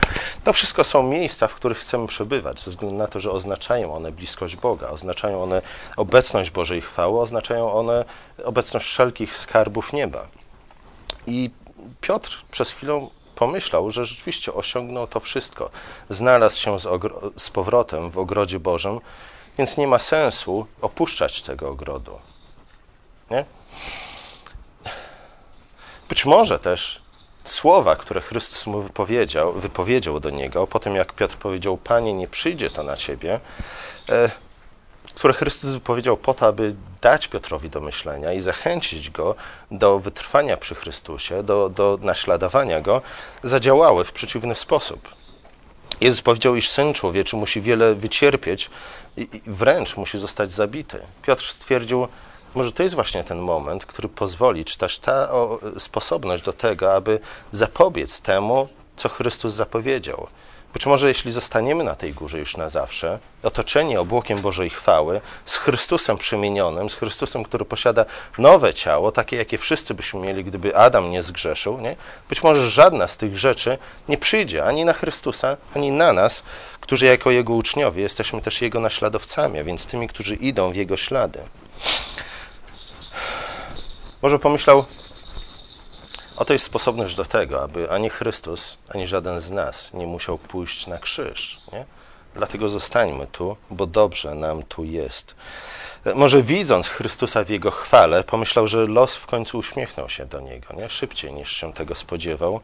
To 0.43 0.53
wszystko 0.53 0.83
są 0.83 1.03
miejsca, 1.03 1.47
w 1.47 1.53
których 1.53 1.77
chcemy 1.77 2.07
przebywać, 2.07 2.61
ze 2.61 2.71
względu 2.71 2.97
na 2.97 3.07
to, 3.07 3.19
że 3.19 3.31
oznaczają 3.31 3.93
one 3.93 4.11
bliskość 4.11 4.55
Boga, 4.55 4.89
oznaczają 4.89 5.43
one 5.43 5.61
obecność 5.97 6.51
Bożej 6.51 6.81
chwały, 6.81 7.19
oznaczają 7.19 7.73
one 7.73 8.05
obecność 8.43 8.85
wszelkich 8.85 9.37
skarbów 9.37 9.93
nieba. 9.93 10.27
I 11.27 11.51
Piotr 12.01 12.45
przez 12.51 12.71
chwilę 12.71 13.07
pomyślał, 13.35 13.89
że 13.89 14.05
rzeczywiście 14.05 14.53
osiągnął 14.53 15.07
to 15.07 15.19
wszystko. 15.19 15.69
Znalazł 16.09 16.59
się 16.59 16.79
z, 16.79 16.87
z, 17.35 17.49
powrotem 17.49 18.11
w 18.11 18.17
ogrodzie 18.17 18.59
Bożym, 18.59 18.99
więc 19.57 19.77
nie 19.77 19.87
ma 19.87 19.99
sensu 19.99 20.67
opuszczać 20.81 21.41
tego 21.41 21.69
ogrodu. 21.69 22.19
Nie? 23.31 23.45
Być 26.09 26.25
może 26.25 26.59
też 26.59 27.01
słowa, 27.43 27.95
które 27.95 28.21
Chrystus 28.21 28.67
mu 28.67 28.81
wypowiedział, 28.81 29.53
wypowiedział 29.53 30.19
do 30.19 30.29
niego, 30.29 30.67
po 30.67 30.79
tym 30.79 30.95
jak 30.95 31.13
Piotr 31.13 31.37
powiedział: 31.37 31.77
Panie, 31.77 32.13
nie 32.13 32.27
przyjdzie 32.27 32.69
to 32.69 32.83
na 32.83 32.95
ciebie, 32.95 33.39
e, 34.09 34.29
które 35.15 35.33
Chrystus 35.33 35.69
wypowiedział 35.69 36.17
po 36.17 36.33
to, 36.33 36.47
aby 36.47 36.75
dać 37.01 37.27
Piotrowi 37.27 37.69
do 37.69 37.81
myślenia 37.81 38.33
i 38.33 38.41
zachęcić 38.41 39.09
go 39.09 39.35
do 39.71 39.99
wytrwania 39.99 40.57
przy 40.57 40.75
Chrystusie, 40.75 41.43
do, 41.43 41.69
do 41.69 41.99
naśladowania 42.01 42.81
go, 42.81 43.01
zadziałały 43.43 44.05
w 44.05 44.11
przeciwny 44.11 44.55
sposób. 44.55 45.15
Jezus 46.01 46.21
powiedział, 46.21 46.55
iż 46.55 46.69
Syn 46.69 46.93
Człowieczy 46.93 47.35
musi 47.35 47.61
wiele 47.61 47.95
wycierpieć 47.95 48.69
i 49.17 49.41
wręcz 49.47 49.97
musi 49.97 50.17
zostać 50.17 50.51
zabity. 50.51 51.01
Piotr 51.21 51.43
stwierdził, 51.43 52.07
może 52.55 52.71
to 52.71 52.83
jest 52.83 52.95
właśnie 52.95 53.23
ten 53.23 53.39
moment, 53.39 53.85
który 53.85 54.09
pozwoli, 54.09 54.65
czy 54.65 54.77
też 54.77 54.99
ta 54.99 55.29
sposobność 55.77 56.43
do 56.43 56.53
tego, 56.53 56.93
aby 56.93 57.19
zapobiec 57.51 58.21
temu, 58.21 58.67
co 58.95 59.09
Chrystus 59.09 59.53
zapowiedział. 59.53 60.27
Być 60.75 60.85
może 60.85 61.07
jeśli 61.07 61.31
zostaniemy 61.31 61.83
na 61.83 61.95
tej 61.95 62.13
górze 62.13 62.39
już 62.39 62.57
na 62.57 62.69
zawsze, 62.69 63.19
otoczeni 63.43 63.97
obłokiem 63.97 64.41
Bożej 64.41 64.69
chwały, 64.69 65.21
z 65.45 65.55
Chrystusem 65.55 66.17
przemienionym, 66.17 66.89
z 66.89 66.95
Chrystusem, 66.95 67.43
który 67.43 67.65
posiada 67.65 68.05
nowe 68.37 68.73
ciało, 68.73 69.11
takie 69.11 69.35
jakie 69.35 69.57
wszyscy 69.57 69.93
byśmy 69.93 70.19
mieli, 70.19 70.43
gdyby 70.43 70.75
Adam 70.75 71.11
nie 71.11 71.21
zgrzeszył, 71.21 71.81
nie? 71.81 71.95
być 72.29 72.43
może 72.43 72.69
żadna 72.69 73.07
z 73.07 73.17
tych 73.17 73.37
rzeczy 73.37 73.77
nie 74.07 74.17
przyjdzie 74.17 74.65
ani 74.65 74.85
na 74.85 74.93
Chrystusa, 74.93 75.57
ani 75.75 75.91
na 75.91 76.13
nas, 76.13 76.43
którzy 76.81 77.05
jako 77.05 77.31
Jego 77.31 77.53
uczniowie 77.53 78.01
jesteśmy 78.01 78.41
też 78.41 78.61
Jego 78.61 78.79
naśladowcami, 78.79 79.59
a 79.59 79.63
więc 79.63 79.85
tymi, 79.85 80.07
którzy 80.07 80.35
idą 80.35 80.71
w 80.71 80.75
Jego 80.75 80.97
ślady. 80.97 81.39
Może 84.21 84.39
pomyślał, 84.39 84.85
Oto 86.37 86.53
jest 86.53 86.65
sposobność 86.65 87.15
do 87.15 87.25
tego, 87.25 87.63
aby 87.63 87.91
ani 87.91 88.09
Chrystus, 88.09 88.77
ani 88.89 89.07
żaden 89.07 89.39
z 89.39 89.51
nas 89.51 89.93
nie 89.93 90.07
musiał 90.07 90.37
pójść 90.37 90.87
na 90.87 90.97
krzyż. 90.97 91.59
Nie? 91.73 91.85
Dlatego 92.33 92.69
zostańmy 92.69 93.27
tu, 93.27 93.57
bo 93.71 93.87
dobrze 93.87 94.35
nam 94.35 94.63
tu 94.63 94.83
jest. 94.83 95.35
Może 96.15 96.43
widząc 96.43 96.87
Chrystusa 96.87 97.43
w 97.43 97.49
jego 97.49 97.71
chwale, 97.71 98.23
pomyślał, 98.23 98.67
że 98.67 98.85
los 98.85 99.15
w 99.15 99.25
końcu 99.25 99.57
uśmiechnął 99.57 100.09
się 100.09 100.25
do 100.25 100.39
niego, 100.39 100.73
nie? 100.73 100.89
szybciej 100.89 101.33
niż 101.33 101.51
się 101.51 101.73
tego 101.73 101.95
spodziewał. 101.95 102.61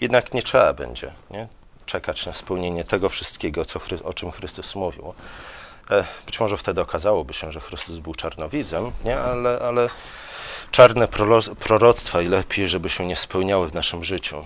Jednak 0.00 0.34
nie 0.34 0.42
trzeba 0.42 0.72
będzie 0.72 1.12
nie? 1.30 1.48
czekać 1.86 2.26
na 2.26 2.34
spełnienie 2.34 2.84
tego 2.84 3.08
wszystkiego, 3.08 3.64
co, 3.64 3.80
o 4.04 4.14
czym 4.14 4.32
Chrystus 4.32 4.74
mówił. 4.74 5.14
E, 5.90 6.04
być 6.26 6.40
może 6.40 6.56
wtedy 6.56 6.80
okazałoby 6.80 7.32
się, 7.32 7.52
że 7.52 7.60
Chrystus 7.60 7.98
był 7.98 8.14
czarnowidzem, 8.14 8.92
nie? 9.04 9.18
Ale, 9.18 9.58
ale 9.58 9.88
czarne 10.70 11.08
proroctwa 11.58 12.22
i 12.22 12.28
lepiej, 12.28 12.68
żeby 12.68 12.88
się 12.88 13.06
nie 13.06 13.16
spełniały 13.16 13.68
w 13.68 13.74
naszym 13.74 14.04
życiu. 14.04 14.44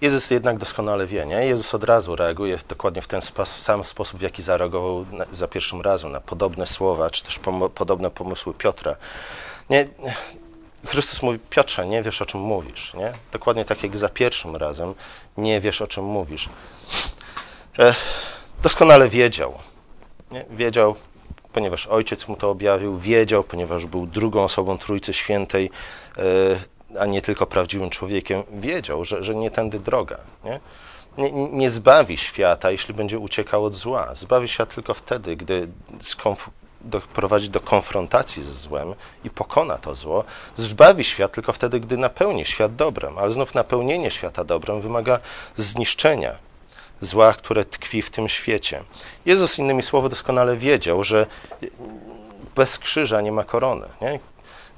Jezus 0.00 0.30
jednak 0.30 0.58
doskonale 0.58 1.06
wie, 1.06 1.26
nie? 1.26 1.46
Jezus 1.46 1.74
od 1.74 1.84
razu 1.84 2.16
reaguje 2.16 2.58
dokładnie 2.68 3.02
w 3.02 3.08
ten 3.08 3.20
sam 3.44 3.84
sposób, 3.84 4.20
w 4.20 4.22
jaki 4.22 4.42
zareagował 4.42 5.06
za 5.32 5.48
pierwszym 5.48 5.80
razem 5.80 6.12
na 6.12 6.20
podobne 6.20 6.66
słowa, 6.66 7.10
czy 7.10 7.24
też 7.24 7.40
podobne 7.74 8.10
pomysły 8.10 8.54
Piotra. 8.54 8.96
Nie, 9.70 9.88
Chrystus 10.86 11.22
mówi, 11.22 11.38
Piotrze, 11.50 11.86
nie 11.86 12.02
wiesz, 12.02 12.22
o 12.22 12.26
czym 12.26 12.40
mówisz. 12.40 12.94
Nie? 12.94 13.12
Dokładnie 13.32 13.64
tak 13.64 13.82
jak 13.82 13.98
za 13.98 14.08
pierwszym 14.08 14.56
razem, 14.56 14.94
nie 15.36 15.60
wiesz, 15.60 15.82
o 15.82 15.86
czym 15.86 16.04
mówisz. 16.04 16.48
E, 17.78 17.94
doskonale 18.62 19.08
wiedział. 19.08 19.58
Nie? 20.30 20.44
Wiedział, 20.50 20.96
ponieważ 21.58 21.86
ojciec 21.86 22.28
mu 22.28 22.36
to 22.36 22.50
objawił, 22.50 22.98
wiedział, 22.98 23.44
ponieważ 23.44 23.86
był 23.86 24.06
drugą 24.06 24.44
osobą 24.44 24.78
Trójcy 24.78 25.12
Świętej, 25.12 25.70
e, 26.94 27.00
a 27.00 27.06
nie 27.06 27.22
tylko 27.22 27.46
prawdziwym 27.46 27.90
człowiekiem, 27.90 28.42
wiedział, 28.52 29.04
że, 29.04 29.22
że 29.22 29.34
nie 29.34 29.50
tędy 29.50 29.80
droga. 29.80 30.18
Nie? 30.44 30.60
Nie, 31.18 31.32
nie 31.32 31.70
zbawi 31.70 32.18
świata, 32.18 32.70
jeśli 32.70 32.94
będzie 32.94 33.18
uciekał 33.18 33.64
od 33.64 33.74
zła. 33.74 34.14
Zbawi 34.14 34.48
świat 34.48 34.74
tylko 34.74 34.94
wtedy, 34.94 35.36
gdy 35.36 35.68
doprowadzi 36.80 37.50
do 37.50 37.60
konfrontacji 37.60 38.42
ze 38.42 38.54
złem 38.54 38.94
i 39.24 39.30
pokona 39.30 39.78
to 39.78 39.94
zło. 39.94 40.24
Zbawi 40.56 41.04
świat 41.04 41.32
tylko 41.32 41.52
wtedy, 41.52 41.80
gdy 41.80 41.96
napełni 41.96 42.44
świat 42.44 42.76
dobrem. 42.76 43.18
Ale 43.18 43.30
znów 43.30 43.54
napełnienie 43.54 44.10
świata 44.10 44.44
dobrem 44.44 44.80
wymaga 44.80 45.20
zniszczenia 45.56 46.47
zła, 47.00 47.32
które 47.32 47.64
tkwi 47.64 48.02
w 48.02 48.10
tym 48.10 48.28
świecie. 48.28 48.82
Jezus, 49.26 49.58
innymi 49.58 49.82
słowy, 49.82 50.08
doskonale 50.08 50.56
wiedział, 50.56 51.04
że 51.04 51.26
bez 52.56 52.78
krzyża 52.78 53.20
nie 53.20 53.32
ma 53.32 53.44
korony. 53.44 53.86
Nie? 54.00 54.18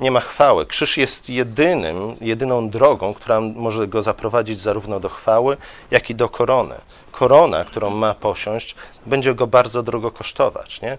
nie 0.00 0.10
ma 0.10 0.20
chwały. 0.20 0.66
Krzyż 0.66 0.96
jest 0.96 1.28
jedynym, 1.28 2.16
jedyną 2.20 2.70
drogą, 2.70 3.14
która 3.14 3.40
może 3.40 3.88
go 3.88 4.02
zaprowadzić 4.02 4.60
zarówno 4.60 5.00
do 5.00 5.08
chwały, 5.08 5.56
jak 5.90 6.10
i 6.10 6.14
do 6.14 6.28
korony. 6.28 6.74
Korona, 7.12 7.64
którą 7.64 7.90
ma 7.90 8.14
posiąść, 8.14 8.74
będzie 9.06 9.34
go 9.34 9.46
bardzo 9.46 9.82
drogo 9.82 10.10
kosztować. 10.10 10.80
Nie? 10.80 10.98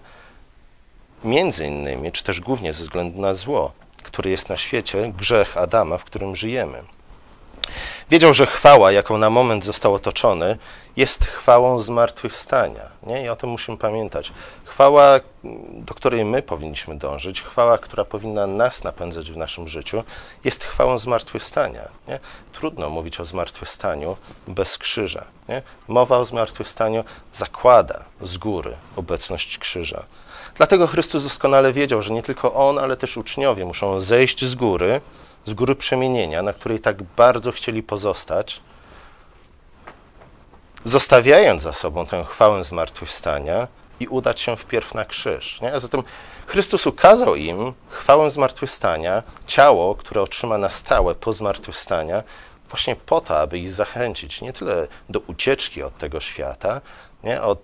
Między 1.24 1.66
innymi, 1.66 2.12
czy 2.12 2.24
też 2.24 2.40
głównie 2.40 2.72
ze 2.72 2.82
względu 2.82 3.20
na 3.20 3.34
zło, 3.34 3.72
który 4.02 4.30
jest 4.30 4.48
na 4.48 4.56
świecie, 4.56 5.12
grzech 5.16 5.56
Adama, 5.56 5.98
w 5.98 6.04
którym 6.04 6.36
żyjemy. 6.36 6.82
Wiedział, 8.10 8.34
że 8.34 8.46
chwała, 8.46 8.92
jaką 8.92 9.18
na 9.18 9.30
moment 9.30 9.64
został 9.64 9.94
otoczony, 9.94 10.58
jest 10.96 11.24
chwałą 11.26 11.78
zmartwychwstania. 11.78 12.88
Nie? 13.02 13.24
I 13.24 13.28
o 13.28 13.36
tym 13.36 13.50
musimy 13.50 13.78
pamiętać. 13.78 14.32
Chwała, 14.64 15.20
do 15.70 15.94
której 15.94 16.24
my 16.24 16.42
powinniśmy 16.42 16.98
dążyć, 16.98 17.42
chwała, 17.42 17.78
która 17.78 18.04
powinna 18.04 18.46
nas 18.46 18.84
napędzać 18.84 19.32
w 19.32 19.36
naszym 19.36 19.68
życiu, 19.68 20.04
jest 20.44 20.64
chwałą 20.64 20.98
zmartwychwstania. 20.98 21.88
Nie? 22.08 22.18
Trudno 22.52 22.90
mówić 22.90 23.20
o 23.20 23.24
zmartwychwstaniu 23.24 24.16
bez 24.48 24.78
krzyża. 24.78 25.24
Nie? 25.48 25.62
Mowa 25.88 26.18
o 26.18 26.24
zmartwychwstaniu 26.24 27.04
zakłada 27.32 28.04
z 28.20 28.38
góry 28.38 28.76
obecność 28.96 29.58
krzyża. 29.58 30.04
Dlatego 30.54 30.86
Chrystus 30.86 31.24
doskonale 31.24 31.72
wiedział, 31.72 32.02
że 32.02 32.14
nie 32.14 32.22
tylko 32.22 32.54
On, 32.54 32.78
ale 32.78 32.96
też 32.96 33.16
uczniowie 33.16 33.64
muszą 33.64 34.00
zejść 34.00 34.44
z 34.44 34.54
góry, 34.54 35.00
z 35.44 35.54
góry 35.54 35.74
przemienienia, 35.74 36.42
na 36.42 36.52
której 36.52 36.80
tak 36.80 37.02
bardzo 37.02 37.52
chcieli 37.52 37.82
pozostać, 37.82 38.60
zostawiając 40.84 41.62
za 41.62 41.72
sobą 41.72 42.06
tę 42.06 42.24
chwałę 42.24 42.64
zmartwychwstania 42.64 43.68
i 44.00 44.08
udać 44.08 44.40
się 44.40 44.56
wpierw 44.56 44.94
na 44.94 45.04
krzyż. 45.04 45.60
Nie? 45.60 45.74
A 45.74 45.78
zatem 45.78 46.02
Chrystus 46.46 46.86
ukazał 46.86 47.34
im 47.34 47.72
chwałę 47.88 48.30
zmartwychwstania, 48.30 49.22
ciało, 49.46 49.94
które 49.94 50.22
otrzyma 50.22 50.58
na 50.58 50.70
stałe 50.70 51.14
po 51.14 51.32
zmartwychwstania, 51.32 52.22
właśnie 52.68 52.96
po 52.96 53.20
to, 53.20 53.38
aby 53.38 53.58
ich 53.58 53.72
zachęcić 53.72 54.42
nie 54.42 54.52
tyle 54.52 54.88
do 55.08 55.20
ucieczki 55.20 55.82
od 55.82 55.98
tego 55.98 56.20
świata, 56.20 56.80
nie? 57.24 57.42
od 57.42 57.58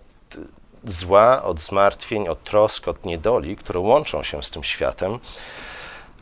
zła, 0.85 1.43
od 1.43 1.61
zmartwień, 1.61 2.29
od 2.29 2.45
trosk, 2.45 2.89
od 2.89 3.05
niedoli, 3.05 3.57
które 3.57 3.81
łączą 3.81 4.23
się 4.23 4.43
z 4.43 4.51
tym 4.51 4.65
światem, 4.65 5.19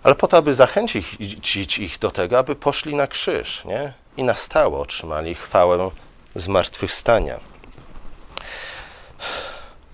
ale 0.06 0.14
po 0.14 0.28
to, 0.28 0.36
aby 0.36 0.54
zachęcić 0.54 1.78
ich 1.78 1.98
do 1.98 2.10
tego, 2.10 2.38
aby 2.38 2.56
poszli 2.56 2.94
na 2.94 3.06
krzyż 3.06 3.64
nie? 3.64 3.92
i 4.16 4.22
na 4.22 4.34
stałe 4.34 4.78
otrzymali 4.78 5.34
chwałę 5.34 5.90
zmartwychwstania. 6.34 7.40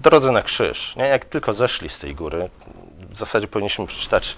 Drodze 0.01 0.33
na 0.33 0.43
krzyż, 0.43 0.97
nie? 0.97 1.05
jak 1.05 1.25
tylko 1.25 1.53
zeszli 1.53 1.89
z 1.89 1.99
tej 1.99 2.15
góry, 2.15 2.51
w 3.11 3.17
zasadzie 3.17 3.49
powinniśmy 3.49 3.87
przeczytać 3.87 4.37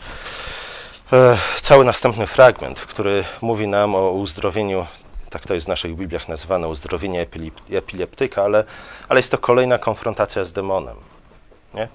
e, 1.13 1.39
cały 1.61 1.85
następny 1.85 2.27
fragment, 2.27 2.81
który 2.81 3.25
mówi 3.41 3.69
nam 3.69 3.95
o 3.95 4.11
uzdrowieniu, 4.11 4.87
tak 5.31 5.47
to 5.47 5.55
jest 5.55 5.67
w 5.67 5.69
naszych 5.69 5.97
Bibliach 5.97 6.29
nazywane, 6.29 6.69
uzdrowienie 6.69 7.27
epileptyka, 7.71 8.43
ale, 8.43 8.65
ale 9.09 9.21
jest 9.21 9.31
to 9.31 9.39
kolejna 9.39 9.79
konfrontacja 9.79 10.45
z 10.45 10.53
demonem. 10.53 10.97
Nie? 11.75 11.89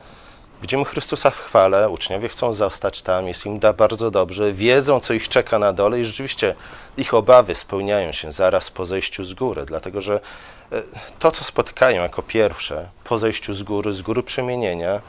Widzimy 0.61 0.85
Chrystusa 0.85 1.29
w 1.29 1.39
chwale, 1.39 1.89
uczniowie 1.89 2.29
chcą 2.29 2.53
zostać 2.53 3.01
tam, 3.01 3.27
jest 3.27 3.45
im 3.45 3.59
da 3.59 3.73
bardzo 3.73 4.11
dobrze, 4.11 4.53
wiedzą, 4.53 4.99
co 4.99 5.13
ich 5.13 5.29
czeka 5.29 5.59
na 5.59 5.73
dole 5.73 5.99
i 5.99 6.05
rzeczywiście 6.05 6.55
ich 6.97 7.13
obawy 7.13 7.55
spełniają 7.55 8.11
się 8.11 8.31
zaraz 8.31 8.71
po 8.71 8.85
zejściu 8.85 9.23
z 9.23 9.33
góry, 9.33 9.65
dlatego 9.65 10.01
że 10.01 10.19
e, 10.71 10.83
to, 11.19 11.31
co 11.31 11.43
spotykają 11.43 12.01
jako 12.01 12.21
pierwsze 12.21 12.89
po 13.03 13.17
zejściu 13.17 13.53
z 13.53 13.63
góry, 13.63 13.93
z 13.93 14.01
góry 14.01 14.23
przemienienia, 14.23 15.01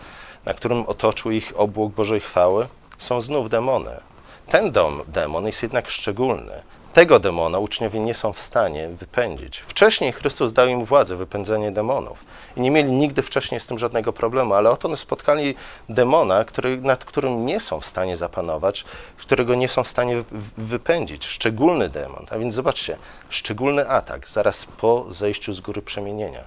na 0.45 0.55
którym 0.55 0.87
otoczył 0.87 1.31
ich 1.31 1.53
obłok 1.57 1.93
Bożej 1.93 2.21
chwały, 2.21 2.67
są 2.99 3.21
znów 3.21 3.51
demony. 3.51 4.01
Ten 4.49 4.73
dom, 4.73 5.03
demon 5.09 5.47
jest 5.47 5.63
jednak 5.63 5.89
szczególny. 5.89 6.63
Tego 6.93 7.19
demona 7.19 7.59
uczniowie 7.59 8.01
nie 8.01 8.15
są 8.15 8.33
w 8.33 8.41
stanie 8.41 8.89
wypędzić. 8.89 9.59
Wcześniej 9.59 10.13
Chrystus 10.13 10.53
dał 10.53 10.69
im 10.69 10.85
władzę 10.85 11.17
wypędzenie 11.17 11.73
demonów 11.73 12.25
i 12.57 12.61
nie 12.61 12.71
mieli 12.71 12.93
nigdy 12.93 13.23
wcześniej 13.23 13.61
z 13.61 13.67
tym 13.67 13.79
żadnego 13.79 14.13
problemu, 14.13 14.55
ale 14.55 14.71
oto 14.71 14.97
spotkali 14.97 15.55
demona, 15.89 16.45
który, 16.45 16.81
nad 16.81 17.05
którym 17.05 17.47
nie 17.47 17.61
są 17.61 17.81
w 17.81 17.87
stanie 17.87 18.17
zapanować, 18.17 18.85
którego 19.17 19.55
nie 19.55 19.69
są 19.69 19.85
w 19.85 19.89
stanie 19.89 20.25
wypędzić. 20.59 21.27
Szczególny 21.27 21.89
demon. 21.89 22.27
A 22.31 22.39
więc 22.39 22.55
zobaczcie, 22.55 22.99
szczególny 23.29 23.89
atak 23.89 24.29
zaraz 24.29 24.65
po 24.65 25.07
zejściu 25.09 25.53
z 25.53 25.61
góry 25.61 25.83
przemienienia. 25.83 26.45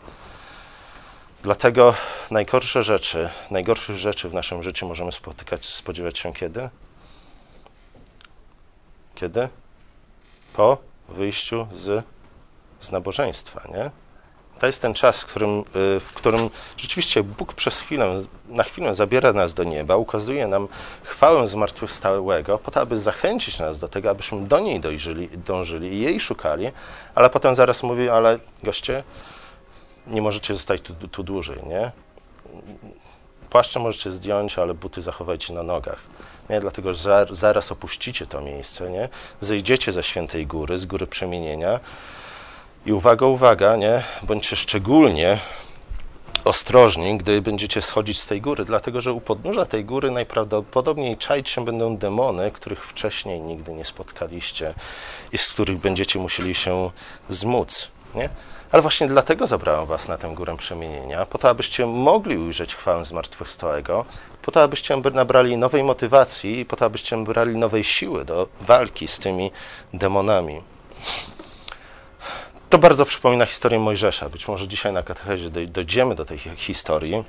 Dlatego 1.43 1.95
najgorsze 2.31 2.83
rzeczy, 2.83 3.29
najgorszych 3.51 3.97
rzeczy 3.97 4.29
w 4.29 4.33
naszym 4.33 4.63
życiu 4.63 4.87
możemy 4.87 5.11
spotykać, 5.11 5.65
spodziewać 5.65 6.19
się 6.19 6.33
kiedy? 6.33 6.69
Kiedy? 9.15 9.49
Po 10.53 10.77
wyjściu 11.09 11.67
z, 11.71 12.05
z 12.79 12.91
nabożeństwa, 12.91 13.61
nie? 13.73 13.91
To 14.59 14.67
jest 14.67 14.81
ten 14.81 14.93
czas, 14.93 15.21
w 15.21 15.25
którym, 15.25 15.59
y, 15.59 15.63
w 15.99 16.11
którym 16.13 16.49
rzeczywiście 16.77 17.23
Bóg 17.23 17.53
przez 17.53 17.79
chwilę, 17.79 18.19
na 18.49 18.63
chwilę 18.63 18.95
zabiera 18.95 19.33
nas 19.33 19.53
do 19.53 19.63
nieba, 19.63 19.95
ukazuje 19.95 20.47
nam 20.47 20.67
chwałę 21.03 21.47
zmartwychwstałego, 21.47 22.57
po 22.57 22.71
to, 22.71 22.81
aby 22.81 22.97
zachęcić 22.97 23.59
nas 23.59 23.79
do 23.79 23.87
tego, 23.87 24.09
abyśmy 24.09 24.41
do 24.41 24.59
niej 24.59 24.79
dojrzyli, 24.79 25.29
dążyli 25.29 25.93
i 25.93 26.01
jej 26.01 26.19
szukali, 26.19 26.71
ale 27.15 27.29
potem 27.29 27.55
zaraz 27.55 27.83
mówi, 27.83 28.09
ale 28.09 28.39
goście, 28.63 29.03
nie 30.07 30.21
możecie 30.21 30.53
zostać 30.53 30.81
tu, 30.81 31.07
tu 31.07 31.23
dłużej, 31.23 31.59
nie? 31.67 31.91
Płaszcze 33.49 33.79
możecie 33.79 34.11
zdjąć, 34.11 34.59
ale 34.59 34.73
buty 34.73 35.01
zachowajcie 35.01 35.53
na 35.53 35.63
nogach. 35.63 35.99
Nie? 36.49 36.59
Dlatego, 36.59 36.93
że 36.93 37.25
zaraz 37.29 37.71
opuścicie 37.71 38.25
to 38.25 38.41
miejsce, 38.41 38.89
nie? 38.89 39.09
zejdziecie 39.41 39.91
ze 39.91 40.03
świętej 40.03 40.47
góry, 40.47 40.77
z 40.77 40.85
góry 40.85 41.07
przemienienia 41.07 41.79
I 42.85 42.93
uwaga, 42.93 43.25
uwaga, 43.25 43.75
nie? 43.75 44.03
Bądźcie 44.23 44.55
szczególnie 44.55 45.39
ostrożni, 46.45 47.17
gdy 47.17 47.41
będziecie 47.41 47.81
schodzić 47.81 48.19
z 48.21 48.27
tej 48.27 48.41
góry, 48.41 48.65
dlatego 48.65 49.01
że 49.01 49.13
u 49.13 49.21
podnóża 49.21 49.65
tej 49.65 49.85
góry 49.85 50.11
najprawdopodobniej 50.11 51.17
czaić 51.17 51.49
się 51.49 51.65
będą 51.65 51.97
demony, 51.97 52.51
których 52.51 52.85
wcześniej 52.85 53.41
nigdy 53.41 53.73
nie 53.73 53.85
spotkaliście 53.85 54.73
i 55.31 55.37
z 55.37 55.49
których 55.49 55.77
będziecie 55.77 56.19
musieli 56.19 56.55
się 56.55 56.91
zmóc. 57.29 57.87
Nie? 58.15 58.29
Ale 58.73 58.81
właśnie 58.81 59.07
dlatego 59.07 59.47
zabrałem 59.47 59.85
was 59.85 60.07
na 60.07 60.17
tę 60.17 60.35
górę 60.35 60.57
przemienienia, 60.57 61.25
po 61.25 61.37
to, 61.37 61.49
abyście 61.49 61.85
mogli 61.85 62.37
ujrzeć 62.37 62.75
chwałę 62.75 63.05
zmartwychwstałego, 63.05 64.05
po 64.41 64.51
to, 64.51 64.63
abyście 64.63 64.97
nabrali 64.97 65.57
nowej 65.57 65.83
motywacji 65.83 66.59
i 66.59 66.65
po 66.65 66.75
to, 66.75 66.85
abyście 66.85 67.17
nabrali 67.17 67.57
nowej 67.57 67.83
siły 67.83 68.25
do 68.25 68.47
walki 68.61 69.07
z 69.07 69.19
tymi 69.19 69.51
demonami. 69.93 70.61
To 72.69 72.77
bardzo 72.77 73.05
przypomina 73.05 73.45
historię 73.45 73.79
Mojżesza. 73.79 74.29
Być 74.29 74.47
może 74.47 74.67
dzisiaj 74.67 74.93
na 74.93 75.03
katechezie 75.03 75.49
dojdziemy 75.49 76.15
do 76.15 76.25
tej 76.25 76.37
historii. 76.39 77.23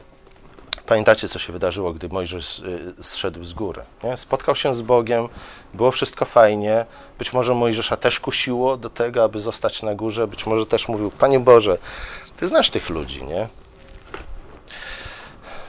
Pamiętacie, 0.86 1.28
co 1.28 1.38
się 1.38 1.52
wydarzyło, 1.52 1.92
gdy 1.92 2.08
Mojżesz 2.08 2.58
y, 2.58 2.94
zszedł 3.00 3.44
z 3.44 3.54
góry? 3.54 3.82
Nie? 4.04 4.16
Spotkał 4.16 4.54
się 4.54 4.74
z 4.74 4.82
Bogiem, 4.82 5.28
było 5.74 5.90
wszystko 5.90 6.24
fajnie. 6.24 6.86
Być 7.18 7.32
może 7.32 7.54
Mojżesza 7.54 7.96
też 7.96 8.20
kusiło 8.20 8.76
do 8.76 8.90
tego, 8.90 9.24
aby 9.24 9.40
zostać 9.40 9.82
na 9.82 9.94
górze. 9.94 10.26
Być 10.26 10.46
może 10.46 10.66
też 10.66 10.88
mówił, 10.88 11.10
Panie 11.10 11.40
Boże, 11.40 11.78
Ty 12.36 12.46
znasz 12.46 12.70
tych 12.70 12.90
ludzi, 12.90 13.24
nie? 13.24 13.48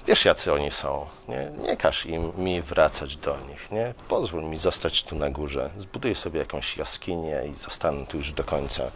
Wiesz, 0.07 0.25
jacy 0.25 0.53
oni 0.53 0.71
są. 0.71 1.05
Nie, 1.27 1.51
nie 1.63 1.77
każ 1.77 2.05
im 2.05 2.31
mi 2.37 2.61
wracać 2.61 3.17
do 3.17 3.37
nich. 3.49 3.71
Nie? 3.71 3.93
Pozwól 4.07 4.43
mi 4.43 4.57
zostać 4.57 5.03
tu 5.03 5.15
na 5.15 5.29
górze. 5.29 5.69
Zbuduję 5.77 6.15
sobie 6.15 6.39
jakąś 6.39 6.77
jaskinię 6.77 7.41
i 7.51 7.55
zostanę 7.55 8.05
tu 8.05 8.17
już 8.17 8.31
do 8.31 8.43
końca 8.43 8.91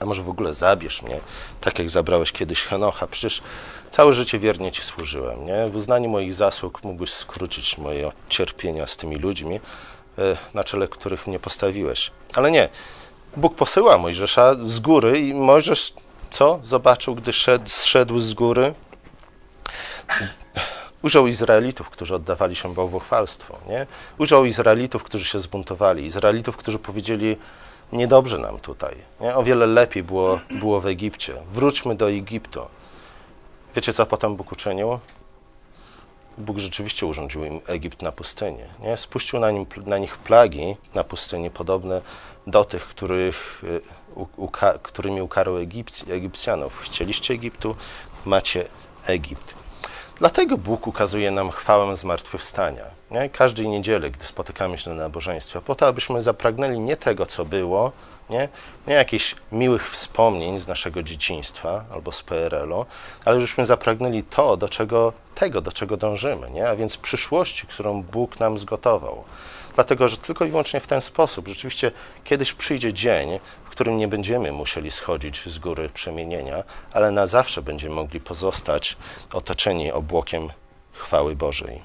a 0.00 0.06
może 0.06 0.22
w 0.22 0.28
ogóle 0.28 0.54
zabierz 0.54 1.02
mnie, 1.02 1.20
tak 1.60 1.78
jak 1.78 1.90
zabrałeś 1.90 2.32
kiedyś 2.32 2.62
Henocha. 2.62 3.06
Przecież 3.06 3.42
całe 3.90 4.12
życie 4.12 4.38
wiernie 4.38 4.72
Ci 4.72 4.82
służyłem. 4.82 5.46
Nie? 5.46 5.68
W 5.70 5.76
uznaniu 5.76 6.08
moich 6.08 6.34
zasług 6.34 6.84
mógłbyś 6.84 7.12
skrócić 7.12 7.78
moje 7.78 8.12
cierpienia 8.28 8.86
z 8.86 8.96
tymi 8.96 9.16
ludźmi, 9.16 9.60
e, 10.18 10.36
na 10.54 10.64
czele 10.64 10.88
których 10.88 11.26
mnie 11.26 11.38
postawiłeś. 11.38 12.10
Ale 12.34 12.50
nie. 12.50 12.68
Bóg 13.36 13.54
posyła 13.54 13.98
Mojżesza 13.98 14.54
z 14.62 14.80
góry 14.80 15.18
i 15.18 15.34
Mojżesz 15.34 15.92
co? 16.30 16.60
Zobaczył, 16.62 17.14
gdy 17.14 17.32
szedł, 17.32 17.68
zszedł 17.68 18.18
z 18.18 18.34
góry? 18.34 18.74
Użył 21.02 21.26
Izraelitów, 21.26 21.90
którzy 21.90 22.14
oddawali 22.14 22.56
się 22.56 22.74
bałwochwalstwu. 22.74 23.54
Nie? 23.68 23.86
Użył 24.18 24.44
Izraelitów, 24.44 25.02
którzy 25.04 25.24
się 25.24 25.38
zbuntowali. 25.38 26.04
Izraelitów, 26.04 26.56
którzy 26.56 26.78
powiedzieli, 26.78 27.36
niedobrze 27.92 28.38
nam 28.38 28.58
tutaj. 28.58 28.94
Nie? 29.20 29.34
O 29.34 29.44
wiele 29.44 29.66
lepiej 29.66 30.02
było, 30.02 30.40
było 30.50 30.80
w 30.80 30.86
Egipcie. 30.86 31.34
Wróćmy 31.52 31.94
do 31.94 32.10
Egiptu. 32.10 32.60
Wiecie, 33.76 33.92
co 33.92 34.06
potem 34.06 34.36
Bóg 34.36 34.52
uczynił? 34.52 34.98
Bóg 36.38 36.58
rzeczywiście 36.58 37.06
urządził 37.06 37.44
im 37.44 37.60
Egipt 37.66 38.02
na 38.02 38.12
pustynię. 38.12 38.66
Nie? 38.80 38.96
Spuścił 38.96 39.40
na, 39.40 39.50
nim, 39.50 39.66
na 39.86 39.98
nich 39.98 40.18
plagi 40.18 40.76
na 40.94 41.04
pustyni, 41.04 41.50
podobne 41.50 42.00
do 42.46 42.64
tych, 42.64 42.84
których, 42.84 43.62
y, 43.64 43.80
uka, 44.36 44.78
którymi 44.82 45.22
ukarł 45.22 45.56
Egipc, 45.56 46.04
Egipcjanów. 46.08 46.80
Chcieliście 46.80 47.34
Egiptu, 47.34 47.76
macie 48.24 48.68
Egipt. 49.06 49.54
Dlatego 50.18 50.58
Bóg 50.58 50.86
ukazuje 50.86 51.30
nam 51.30 51.50
chwałę 51.50 51.96
zmartwychwstania. 51.96 52.84
Nie? 53.10 53.30
Każdej 53.30 53.68
niedzieli, 53.68 54.10
gdy 54.10 54.24
spotykamy 54.24 54.78
się 54.78 54.90
na 54.90 54.96
nabożeństwie, 54.96 55.60
po 55.60 55.74
to, 55.74 55.86
abyśmy 55.86 56.22
zapragnęli 56.22 56.80
nie 56.80 56.96
tego, 56.96 57.26
co 57.26 57.44
było, 57.44 57.92
nie, 58.30 58.48
nie 58.86 58.94
jakichś 58.94 59.34
miłych 59.52 59.90
wspomnień 59.90 60.60
z 60.60 60.68
naszego 60.68 61.02
dzieciństwa 61.02 61.84
albo 61.92 62.12
z 62.12 62.22
PRL-u, 62.22 62.86
ale 63.24 63.40
żebyśmy 63.40 63.66
zapragnęli 63.66 64.22
to, 64.22 64.56
do 64.56 64.68
czego, 64.68 65.12
tego, 65.34 65.60
do 65.60 65.72
czego 65.72 65.96
dążymy, 65.96 66.50
nie? 66.50 66.68
a 66.68 66.76
więc 66.76 66.96
przyszłości, 66.96 67.66
którą 67.66 68.02
Bóg 68.02 68.40
nam 68.40 68.58
zgotował. 68.58 69.24
Dlatego, 69.74 70.08
że 70.08 70.16
tylko 70.16 70.44
i 70.44 70.50
wyłącznie 70.50 70.80
w 70.80 70.86
ten 70.86 71.00
sposób 71.00 71.48
rzeczywiście 71.48 71.92
kiedyś 72.24 72.52
przyjdzie 72.52 72.92
dzień, 72.92 73.40
w 73.64 73.68
którym 73.68 73.96
nie 73.96 74.08
będziemy 74.08 74.52
musieli 74.52 74.90
schodzić 74.90 75.42
z 75.46 75.58
góry 75.58 75.88
przemienienia, 75.88 76.64
ale 76.92 77.10
na 77.10 77.26
zawsze 77.26 77.62
będziemy 77.62 77.94
mogli 77.94 78.20
pozostać 78.20 78.96
otoczeni 79.32 79.92
obłokiem 79.92 80.48
chwały 80.92 81.36
Bożej. 81.36 81.80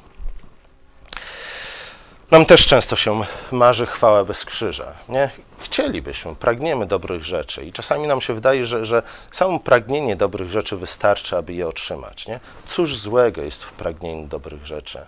Nam 2.31 2.45
też 2.45 2.67
często 2.67 2.95
się 2.95 3.21
marzy 3.51 3.85
chwała 3.85 4.25
bez 4.25 4.45
krzyża. 4.45 4.93
Nie? 5.09 5.29
Chcielibyśmy, 5.63 6.35
pragniemy 6.35 6.85
dobrych 6.85 7.23
rzeczy 7.23 7.65
i 7.65 7.71
czasami 7.71 8.07
nam 8.07 8.21
się 8.21 8.33
wydaje, 8.33 8.65
że, 8.65 8.85
że 8.85 9.03
samo 9.31 9.59
pragnienie 9.59 10.15
dobrych 10.15 10.49
rzeczy 10.49 10.77
wystarczy, 10.77 11.37
aby 11.37 11.53
je 11.53 11.67
otrzymać. 11.67 12.27
Nie? 12.27 12.39
Cóż 12.69 12.97
złego 12.97 13.41
jest 13.41 13.63
w 13.63 13.71
pragnieniu 13.71 14.27
dobrych 14.27 14.65
rzeczy? 14.65 14.99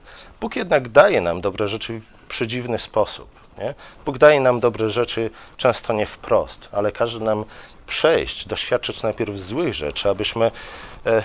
Bóg 0.41 0.55
jednak 0.55 0.89
daje 0.89 1.21
nam 1.21 1.41
dobre 1.41 1.67
rzeczy 1.67 1.99
w 1.99 2.27
przedziwny 2.27 2.79
sposób. 2.79 3.29
Nie? 3.57 3.73
Bóg 4.05 4.17
daje 4.17 4.41
nam 4.41 4.59
dobre 4.59 4.89
rzeczy 4.89 5.29
często 5.57 5.93
nie 5.93 6.05
wprost, 6.05 6.69
ale 6.71 6.91
każe 6.91 7.19
nam 7.19 7.45
przejść, 7.87 8.47
doświadczyć 8.47 9.03
najpierw 9.03 9.39
złych 9.39 9.73
rzeczy, 9.73 10.09
abyśmy 10.09 10.51
e, 11.05 11.23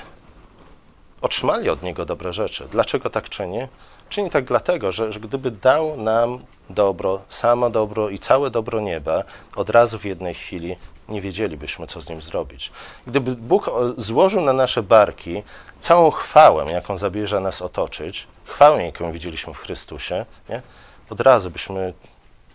otrzymali 1.20 1.68
od 1.68 1.82
Niego 1.82 2.04
dobre 2.04 2.32
rzeczy. 2.32 2.68
Dlaczego 2.70 3.10
tak 3.10 3.28
czyni? 3.28 3.66
Czyni 4.08 4.30
tak 4.30 4.44
dlatego, 4.44 4.92
że, 4.92 5.12
że 5.12 5.20
gdyby 5.20 5.50
dał 5.50 5.96
nam 5.96 6.38
dobro, 6.70 7.20
samo 7.28 7.70
dobro 7.70 8.08
i 8.08 8.18
całe 8.18 8.50
dobro 8.50 8.80
nieba 8.80 9.24
od 9.56 9.70
razu 9.70 9.98
w 9.98 10.04
jednej 10.04 10.34
chwili, 10.34 10.76
nie 11.08 11.20
wiedzielibyśmy, 11.20 11.86
co 11.86 12.00
z 12.00 12.08
nim 12.08 12.22
zrobić. 12.22 12.72
Gdyby 13.06 13.36
Bóg 13.36 13.70
złożył 13.96 14.40
na 14.40 14.52
nasze 14.52 14.82
barki 14.82 15.42
całą 15.80 16.10
chwałę, 16.10 16.72
jaką 16.72 16.98
zabierze 16.98 17.40
nas 17.40 17.62
otoczyć, 17.62 18.26
chwałę, 18.44 18.84
jaką 18.84 19.12
widzieliśmy 19.12 19.54
w 19.54 19.58
Chrystusie, 19.58 20.26
nie? 20.48 20.62
od 21.10 21.20
razu 21.20 21.50
byśmy 21.50 21.92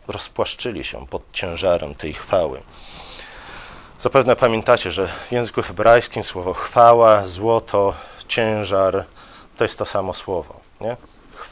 rozpłaszczyli 0.08 0.84
się 0.84 1.08
pod 1.08 1.32
ciężarem 1.32 1.95
tej 1.95 2.13
chwały. 2.13 2.62
Zapewne 3.99 4.36
pamiętacie, 4.36 4.91
że 4.91 5.08
w 5.08 5.32
języku 5.32 5.62
hebrajskim 5.62 6.23
słowo 6.23 6.54
chwała, 6.54 7.26
złoto, 7.26 7.93
ciężar 8.28 9.06
to 9.58 9.63
jest 9.63 9.80
to 9.80 9.86
samo 9.86 10.13
słowo. 10.13 10.60
Nie? 10.82 10.97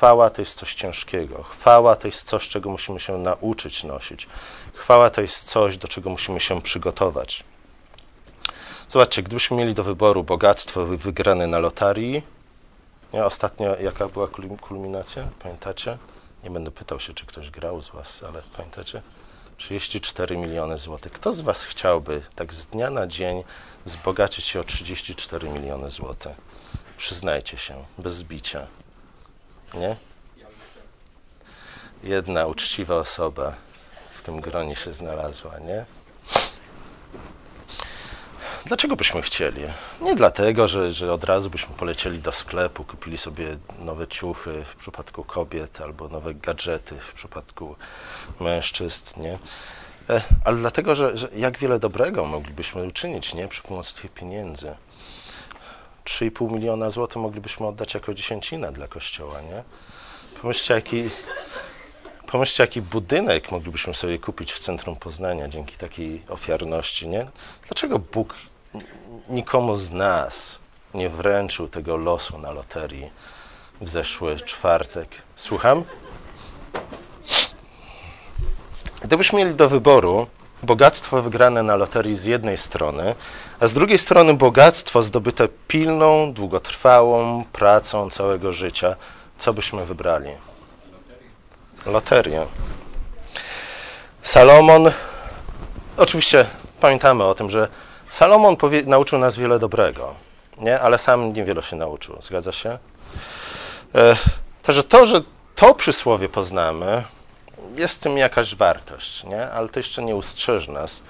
Chwała 0.01 0.29
to 0.29 0.41
jest 0.41 0.57
coś 0.57 0.75
ciężkiego. 0.75 1.43
Chwała 1.43 1.95
to 1.95 2.07
jest 2.07 2.23
coś, 2.23 2.49
czego 2.49 2.69
musimy 2.69 2.99
się 2.99 3.17
nauczyć 3.17 3.83
nosić. 3.83 4.27
Chwała 4.73 5.09
to 5.09 5.21
jest 5.21 5.43
coś, 5.43 5.77
do 5.77 5.87
czego 5.87 6.09
musimy 6.09 6.39
się 6.39 6.61
przygotować. 6.61 7.43
Zobaczcie, 8.87 9.23
gdybyśmy 9.23 9.57
mieli 9.57 9.73
do 9.73 9.83
wyboru 9.83 10.23
bogactwo 10.23 10.85
wygrane 10.85 11.47
na 11.47 11.59
lotarii, 11.59 12.23
nie? 13.13 13.25
ostatnio 13.25 13.75
jaka 13.75 14.07
była 14.07 14.27
kulminacja? 14.61 15.27
Pamiętacie? 15.39 15.97
Nie 16.43 16.49
będę 16.49 16.71
pytał 16.71 16.99
się, 16.99 17.13
czy 17.13 17.25
ktoś 17.25 17.49
grał 17.49 17.81
z 17.81 17.89
Was, 17.89 18.23
ale 18.23 18.41
pamiętacie? 18.57 19.01
34 19.57 20.37
miliony 20.37 20.77
złotych. 20.77 21.11
Kto 21.11 21.33
z 21.33 21.41
Was 21.41 21.63
chciałby 21.63 22.21
tak 22.35 22.53
z 22.53 22.67
dnia 22.67 22.89
na 22.89 23.07
dzień 23.07 23.43
zbogacić 23.85 24.45
się 24.45 24.59
o 24.59 24.63
34 24.63 25.49
miliony 25.49 25.91
złotych? 25.91 26.35
Przyznajcie 26.97 27.57
się, 27.57 27.85
bez 27.97 28.13
zbicia. 28.13 28.67
Nie? 29.73 29.95
Jedna 32.03 32.45
uczciwa 32.45 32.95
osoba 32.95 33.53
w 34.15 34.21
tym 34.21 34.41
gronie 34.41 34.75
się 34.75 34.93
znalazła, 34.93 35.60
nie? 35.60 35.86
Dlaczego 38.65 38.95
byśmy 38.95 39.21
chcieli? 39.21 39.62
Nie 40.01 40.15
dlatego, 40.15 40.67
że, 40.67 40.93
że 40.93 41.13
od 41.13 41.23
razu 41.23 41.49
byśmy 41.49 41.75
polecieli 41.75 42.19
do 42.19 42.31
sklepu, 42.31 42.84
kupili 42.84 43.17
sobie 43.17 43.57
nowe 43.79 44.07
ciuchy 44.07 44.65
w 44.65 44.75
przypadku 44.75 45.23
kobiet, 45.23 45.81
albo 45.81 46.07
nowe 46.07 46.34
gadżety 46.34 46.95
w 46.99 47.13
przypadku 47.13 47.75
mężczyzn, 48.39 49.21
nie? 49.21 49.39
E, 50.10 50.21
ale 50.45 50.57
dlatego, 50.57 50.95
że, 50.95 51.17
że 51.17 51.29
jak 51.36 51.57
wiele 51.57 51.79
dobrego 51.79 52.25
moglibyśmy 52.25 52.84
uczynić, 52.84 53.34
nie? 53.34 53.47
Przy 53.47 53.62
pomocy 53.63 54.01
tych 54.01 54.12
pieniędzy. 54.12 54.75
3,5 56.12 56.52
miliona 56.52 56.89
złotych 56.89 57.17
moglibyśmy 57.17 57.67
oddać 57.67 57.93
jako 57.93 58.13
dziesięcinę 58.13 58.71
dla 58.71 58.88
kościoła, 58.88 59.41
nie? 59.41 59.63
Pomyślcie, 60.41 60.74
jaki, 60.74 61.04
pomyślcie, 62.28 62.63
jaki 62.63 62.82
budynek 62.82 63.52
moglibyśmy 63.52 63.93
sobie 63.93 64.19
kupić 64.19 64.54
w 64.54 64.60
centrum 64.60 64.95
Poznania 64.95 65.47
dzięki 65.47 65.78
takiej 65.78 66.24
ofiarności, 66.30 67.08
nie? 67.08 67.28
Dlaczego 67.67 68.00
Bóg 68.00 68.36
nikomu 69.30 69.76
z 69.76 69.91
nas 69.91 70.60
nie 70.93 71.10
wręczył 71.10 71.67
tego 71.67 71.97
losu 71.97 72.38
na 72.38 72.52
loterii 72.52 73.12
w 73.82 73.89
zeszły 73.89 74.36
czwartek? 74.36 75.10
Słucham? 75.36 75.84
Gdybyśmy 79.02 79.39
mieli 79.39 79.56
do 79.56 79.69
wyboru 79.69 80.28
bogactwo 80.63 81.21
wygrane 81.21 81.63
na 81.63 81.76
loterii 81.76 82.15
z 82.15 82.26
jednej 82.26 82.58
strony, 82.58 83.15
a 83.60 83.67
z 83.67 83.74
drugiej 83.74 83.97
strony 83.97 84.34
bogactwo 84.34 85.04
zdobyte 85.04 85.47
pilną, 85.67 86.34
długotrwałą 86.34 87.43
pracą 87.54 88.10
całego 88.10 88.54
życia, 88.54 88.95
co 89.38 89.54
byśmy 89.54 89.86
wybrali? 89.86 90.30
Loterię. 91.86 92.45
Salomon, 94.24 94.91
oczywiście 95.97 96.45
pamiętamy 96.80 97.24
o 97.24 97.36
tym, 97.36 97.50
że 97.50 97.67
Salomon 98.10 98.56
powie, 98.56 98.84
nauczył 98.86 99.19
nas 99.19 99.38
wiele 99.38 99.60
dobrego, 99.60 100.13
nie? 100.58 100.80
ale 100.80 100.97
sam 100.97 101.34
niewiele 101.34 101.63
się 101.63 101.76
nauczył. 101.76 102.17
Zgadza 102.21 102.52
się? 102.52 102.78
E, 103.95 104.15
także 104.63 104.84
to, 104.84 105.06
że 105.06 105.21
to 105.56 105.76
przysłowie 105.76 106.30
poznamy, 106.30 107.04
jest 107.75 107.95
w 107.95 107.99
tym 107.99 108.17
jakaś 108.17 108.55
wartość, 108.55 109.23
nie? 109.23 109.51
ale 109.51 109.69
to 109.69 109.79
jeszcze 109.79 110.03
nie 110.03 110.15
ustrzeże 110.15 110.71
nas 110.71 111.01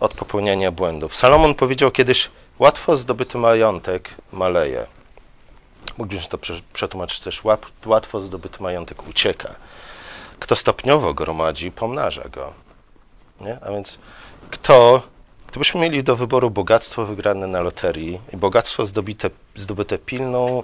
od 0.00 0.14
popełniania 0.14 0.72
błędów. 0.72 1.16
Salomon 1.16 1.54
powiedział 1.54 1.90
kiedyś, 1.90 2.30
łatwo 2.58 2.96
zdobyty 2.96 3.38
majątek 3.38 4.10
maleje. 4.32 4.86
Mógłbyś 5.98 6.28
to 6.28 6.38
przetłumaczyć 6.72 7.20
też, 7.20 7.42
łatwo 7.86 8.20
zdobyty 8.20 8.62
majątek 8.62 9.08
ucieka. 9.08 9.54
Kto 10.38 10.56
stopniowo 10.56 11.14
gromadzi, 11.14 11.72
pomnaża 11.72 12.28
go. 12.28 12.52
Nie? 13.40 13.58
A 13.62 13.70
więc 13.70 13.98
kto, 14.50 15.02
gdybyśmy 15.50 15.80
mieli 15.80 16.04
do 16.04 16.16
wyboru 16.16 16.50
bogactwo 16.50 17.06
wygrane 17.06 17.46
na 17.46 17.60
loterii 17.60 18.20
i 18.32 18.36
bogactwo 18.36 18.86
zdobyte, 18.86 19.30
zdobyte 19.54 19.98
pilną 19.98 20.62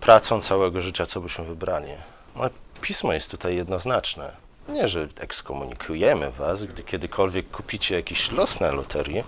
pracą 0.00 0.42
całego 0.42 0.80
życia, 0.80 1.06
co 1.06 1.20
byśmy 1.20 1.44
wybrali? 1.44 1.92
No, 2.36 2.44
pismo 2.80 3.12
jest 3.12 3.30
tutaj 3.30 3.56
jednoznaczne. 3.56 4.49
Nie, 4.72 4.88
że 4.88 5.08
ekskomunikujemy 5.20 6.30
was, 6.30 6.64
gdy 6.64 6.82
kiedykolwiek 6.82 7.50
kupicie 7.50 7.94
jakiś 7.94 8.32
los 8.32 8.60
na 8.60 8.72
loterii, 8.72 9.24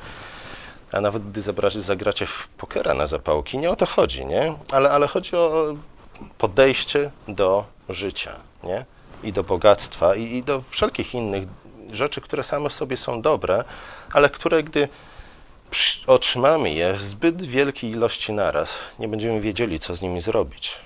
a 0.93 1.01
nawet 1.01 1.31
gdy 1.31 1.43
zagracie 1.83 2.27
w 2.27 2.49
pokera 2.59 2.95
na 2.95 3.07
zapałki, 3.07 3.59
nie 3.59 3.71
o 3.71 3.77
to 3.77 3.87
chodzi, 3.87 4.27
nie? 4.27 4.55
Ale, 4.73 4.91
ale 4.91 5.07
chodzi 5.07 5.37
o 5.37 5.75
podejście 6.39 7.11
do 7.29 7.65
życia, 7.89 8.37
nie? 8.65 8.85
I 9.23 9.33
do 9.33 9.45
bogactwa, 9.45 10.15
i, 10.15 10.23
i 10.23 10.43
do 10.43 10.63
wszelkich 10.71 11.15
innych 11.15 11.45
rzeczy, 11.91 12.21
które 12.21 12.43
same 12.43 12.69
w 12.69 12.73
sobie 12.73 12.97
są 12.97 13.23
dobre, 13.23 13.65
ale 14.13 14.31
które 14.31 14.63
gdy 14.63 14.89
otrzymamy 16.07 16.71
je 16.71 16.93
w 16.93 17.03
zbyt 17.03 17.43
wielkiej 17.43 17.91
ilości 17.91 18.33
naraz, 18.33 18.79
nie 18.99 19.09
będziemy 19.09 19.41
wiedzieli, 19.41 19.79
co 19.79 19.95
z 19.95 20.03
nimi 20.03 20.21
zrobić. 20.21 20.81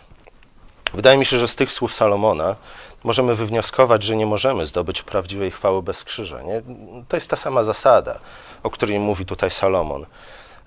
Wydaje 0.96 1.18
mi 1.18 1.26
się, 1.26 1.38
że 1.38 1.48
z 1.48 1.56
tych 1.56 1.72
słów 1.72 1.94
Salomona 1.94 2.56
możemy 3.04 3.34
wywnioskować, 3.34 4.02
że 4.02 4.16
nie 4.16 4.26
możemy 4.26 4.66
zdobyć 4.66 5.02
prawdziwej 5.02 5.50
chwały 5.50 5.82
bez 5.82 6.04
krzyża. 6.04 6.42
Nie? 6.42 6.62
To 7.08 7.16
jest 7.16 7.30
ta 7.30 7.36
sama 7.36 7.64
zasada, 7.64 8.20
o 8.62 8.70
której 8.70 8.98
mówi 8.98 9.26
tutaj 9.26 9.50
Salomon. 9.50 10.06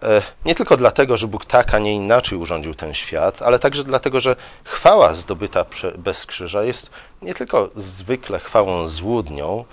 E, 0.03 0.21
nie 0.45 0.55
tylko 0.55 0.77
dlatego, 0.77 1.17
że 1.17 1.27
Bóg 1.27 1.45
tak, 1.45 1.73
a 1.73 1.79
nie 1.79 1.93
inaczej 1.93 2.37
urządził 2.37 2.75
ten 2.75 2.93
świat, 2.93 3.41
ale 3.41 3.59
także 3.59 3.83
dlatego, 3.83 4.19
że 4.19 4.35
chwała 4.63 5.13
zdobyta 5.13 5.65
bez 5.97 6.25
krzyża 6.25 6.63
jest 6.63 6.91
nie 7.21 7.33
tylko 7.33 7.69
zwykle 7.75 8.39
chwałą 8.39 8.87
złudnią, 8.87 9.65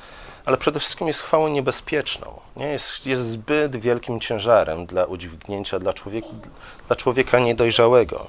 ale 0.45 0.57
przede 0.57 0.81
wszystkim 0.81 1.07
jest 1.07 1.23
chwałą 1.23 1.49
niebezpieczną. 1.49 2.41
Nie? 2.57 2.67
Jest, 2.67 3.07
jest 3.07 3.23
zbyt 3.23 3.77
wielkim 3.77 4.21
ciężarem 4.21 4.87
dla 4.87 5.05
udźwignięcia 5.05 5.79
dla 5.79 5.93
dla 6.87 6.97
człowieka 6.97 7.39
niedojrzałego. 7.39 8.27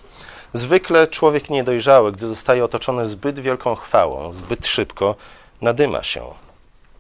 Zwykle 0.54 1.08
człowiek 1.08 1.50
niedojrzały, 1.50 2.12
gdy 2.12 2.28
zostaje 2.28 2.66
otoczony 2.66 3.06
zbyt 3.06 3.40
wielką 3.40 3.76
chwałą, 3.76 4.34
zbyt 4.34 4.68
szybko, 4.68 5.16
nadyma 5.62 6.04
się. 6.04 6.26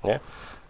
Nie? 0.04 0.20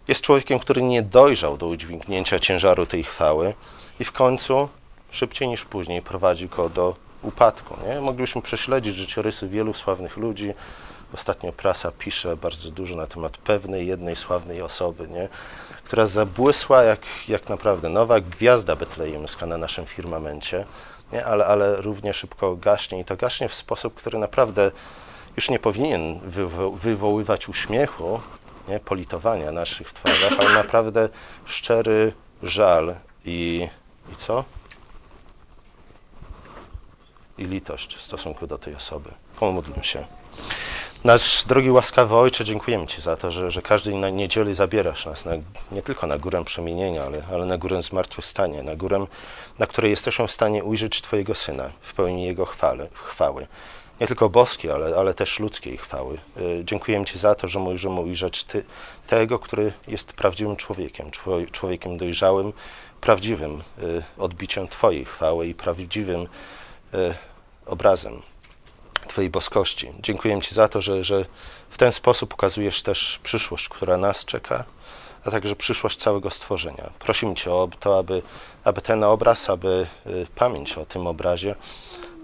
Jest 0.08 0.22
człowiekiem, 0.22 0.58
który 0.58 0.82
nie 0.82 1.02
dojrzał 1.02 1.56
do 1.56 1.66
udźwignięcia 1.66 2.38
ciężaru 2.38 2.86
tej 2.86 3.04
chwały 3.04 3.54
i 4.00 4.04
w 4.04 4.12
końcu, 4.12 4.68
szybciej 5.10 5.48
niż 5.48 5.64
później, 5.64 6.02
prowadzi 6.02 6.48
go 6.48 6.68
do 6.68 6.94
upadku. 7.22 7.76
Nie? 7.86 8.00
Moglibyśmy 8.00 8.42
prześledzić 8.42 8.94
życiorysy 8.94 9.48
wielu 9.48 9.74
sławnych 9.74 10.16
ludzi. 10.16 10.54
Ostatnio 11.14 11.52
prasa 11.52 11.92
pisze 11.98 12.36
bardzo 12.36 12.70
dużo 12.70 12.96
na 12.96 13.06
temat 13.06 13.36
pewnej 13.36 13.86
jednej 13.86 14.16
sławnej 14.16 14.62
osoby, 14.62 15.08
nie? 15.08 15.28
która 15.84 16.06
zabłysła 16.06 16.82
jak, 16.82 17.00
jak 17.28 17.48
naprawdę 17.48 17.88
nowa 17.88 18.20
gwiazda 18.20 18.76
betlejemska 18.76 19.46
na 19.46 19.58
naszym 19.58 19.86
firmamencie 19.86 20.64
nie? 21.12 21.24
Ale, 21.24 21.46
ale 21.46 21.76
równie 21.76 22.14
szybko 22.14 22.56
gaśnie 22.56 23.00
i 23.00 23.04
to 23.04 23.16
gaśnie 23.16 23.48
w 23.48 23.54
sposób, 23.54 23.94
który 23.94 24.18
naprawdę 24.18 24.70
już 25.36 25.50
nie 25.50 25.58
powinien 25.58 26.20
wywo 26.20 26.70
wywoływać 26.70 27.48
uśmiechu, 27.48 28.20
nie? 28.68 28.80
politowania 28.80 29.52
naszych 29.52 29.92
twarzach, 29.92 30.32
ale 30.38 30.54
naprawdę 30.54 31.08
szczery 31.44 32.12
żal 32.42 32.94
i, 33.24 33.68
i 34.12 34.16
co? 34.16 34.44
I 37.38 37.44
litość 37.44 37.96
w 37.96 38.02
stosunku 38.02 38.46
do 38.46 38.58
tej 38.58 38.74
osoby. 38.74 39.10
Pomódlmy 39.40 39.84
się. 39.84 40.06
Nasz 41.04 41.44
drogi 41.44 41.70
łaskawy 41.70 42.14
Ojcze, 42.14 42.44
dziękujemy 42.44 42.86
Ci 42.86 43.00
za 43.00 43.16
to, 43.16 43.30
że, 43.30 43.50
że 43.50 43.62
każdej 43.62 43.94
niedzieli 43.94 44.54
zabierasz 44.54 45.06
nas 45.06 45.24
na, 45.24 45.32
nie 45.72 45.82
tylko 45.82 46.06
na 46.06 46.18
górę 46.18 46.44
przemienienia, 46.44 47.04
ale, 47.04 47.22
ale 47.32 47.46
na 47.46 47.58
górę 47.58 47.82
zmartwychwstania, 47.82 48.62
na 48.62 48.76
górę, 48.76 49.06
na 49.58 49.66
której 49.66 49.90
jesteśmy 49.90 50.26
w 50.26 50.32
stanie 50.32 50.64
ujrzeć 50.64 51.02
Twojego 51.02 51.34
Syna 51.34 51.70
w 51.80 51.94
pełni 51.94 52.24
Jego 52.24 52.44
chwały. 52.46 52.88
chwały. 52.94 53.46
Nie 54.00 54.06
tylko 54.06 54.28
boskiej, 54.28 54.70
ale, 54.70 54.96
ale 54.96 55.14
też 55.14 55.38
ludzkiej 55.38 55.78
chwały. 55.78 56.18
Y, 56.36 56.64
dziękujemy 56.64 57.04
Ci 57.04 57.18
za 57.18 57.34
to, 57.34 57.48
że 57.48 57.58
możemy 57.58 58.00
ujrzeć 58.00 58.44
ty, 58.44 58.64
tego, 59.06 59.38
który 59.38 59.72
jest 59.88 60.12
prawdziwym 60.12 60.56
człowiekiem, 60.56 61.10
człowiekiem 61.52 61.98
dojrzałym, 61.98 62.52
prawdziwym 63.00 63.62
y, 63.82 64.02
odbiciem 64.18 64.68
Twojej 64.68 65.04
chwały 65.04 65.46
i 65.46 65.54
prawdziwym 65.54 66.20
y, 66.94 67.14
obrazem 67.66 68.22
Twojej 69.06 69.30
boskości. 69.30 69.92
Dziękuję 70.00 70.40
Ci 70.40 70.54
za 70.54 70.68
to, 70.68 70.80
że, 70.80 71.04
że 71.04 71.24
w 71.70 71.78
ten 71.78 71.92
sposób 71.92 72.34
ukazujesz 72.34 72.82
też 72.82 73.20
przyszłość, 73.22 73.68
która 73.68 73.96
nas 73.96 74.24
czeka, 74.24 74.64
a 75.24 75.30
także 75.30 75.56
przyszłość 75.56 75.96
całego 75.96 76.30
stworzenia. 76.30 76.90
Prosimy 76.98 77.34
Cię 77.34 77.52
o 77.52 77.68
to, 77.80 77.98
aby, 77.98 78.22
aby 78.64 78.80
ten 78.80 79.04
obraz, 79.04 79.50
aby 79.50 79.86
y, 80.06 80.26
pamięć 80.34 80.78
o 80.78 80.86
tym 80.86 81.06
obrazie 81.06 81.54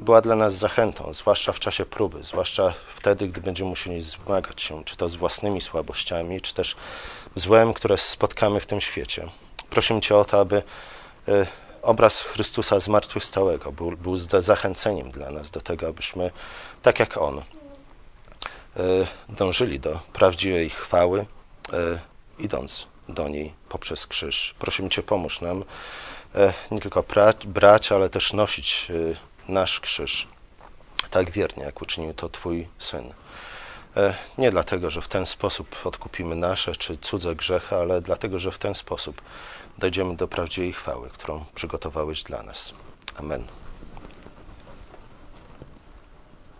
była 0.00 0.20
dla 0.20 0.36
nas 0.36 0.54
zachętą, 0.54 1.12
zwłaszcza 1.12 1.52
w 1.52 1.60
czasie 1.60 1.86
próby, 1.86 2.22
zwłaszcza 2.22 2.74
wtedy, 2.96 3.28
gdy 3.28 3.40
będziemy 3.40 3.70
musieli 3.70 4.02
zmagać 4.02 4.62
się, 4.62 4.84
czy 4.84 4.96
to 4.96 5.08
z 5.08 5.14
własnymi 5.14 5.60
słabościami, 5.60 6.40
czy 6.40 6.54
też 6.54 6.76
złem, 7.34 7.74
które 7.74 7.98
spotkamy 7.98 8.60
w 8.60 8.66
tym 8.66 8.80
świecie. 8.80 9.28
Prosimy 9.70 10.00
Cię 10.00 10.16
o 10.16 10.24
to, 10.24 10.40
aby 10.40 10.62
y, 11.28 11.46
obraz 11.84 12.22
Chrystusa 12.22 12.80
zmartwychwstałego 12.80 13.72
był, 13.72 13.90
był 13.90 14.16
zachęceniem 14.16 15.10
dla 15.10 15.30
nas 15.30 15.50
do 15.50 15.60
tego, 15.60 15.88
abyśmy, 15.88 16.30
tak 16.82 17.00
jak 17.00 17.16
On, 17.16 17.38
e, 17.38 17.42
dążyli 19.28 19.80
do 19.80 20.00
prawdziwej 20.12 20.70
chwały, 20.70 21.26
e, 21.72 21.98
idąc 22.38 22.86
do 23.08 23.28
niej 23.28 23.52
poprzez 23.68 24.06
krzyż. 24.06 24.54
Prosimy 24.58 24.88
Cię, 24.88 25.02
pomóż 25.02 25.40
nam 25.40 25.64
e, 26.34 26.52
nie 26.70 26.80
tylko 26.80 27.04
brać, 27.46 27.92
ale 27.92 28.08
też 28.08 28.32
nosić 28.32 28.88
nasz 29.48 29.80
krzyż 29.80 30.28
tak 31.10 31.30
wiernie, 31.30 31.64
jak 31.64 31.82
uczynił 31.82 32.14
to 32.14 32.28
Twój 32.28 32.68
Syn. 32.78 33.12
Nie 34.38 34.50
dlatego, 34.50 34.90
że 34.90 35.02
w 35.02 35.08
ten 35.08 35.26
sposób 35.26 35.86
odkupimy 35.86 36.34
nasze 36.36 36.76
czy 36.76 36.98
cudze 36.98 37.34
grzechy, 37.34 37.76
ale 37.76 38.00
dlatego, 38.00 38.38
że 38.38 38.52
w 38.52 38.58
ten 38.58 38.74
sposób 38.74 39.22
dojdziemy 39.78 40.16
do 40.16 40.28
prawdziwej 40.28 40.72
chwały, 40.72 41.10
którą 41.10 41.44
przygotowałeś 41.54 42.22
dla 42.22 42.42
nas. 42.42 42.74
Amen. 43.16 43.44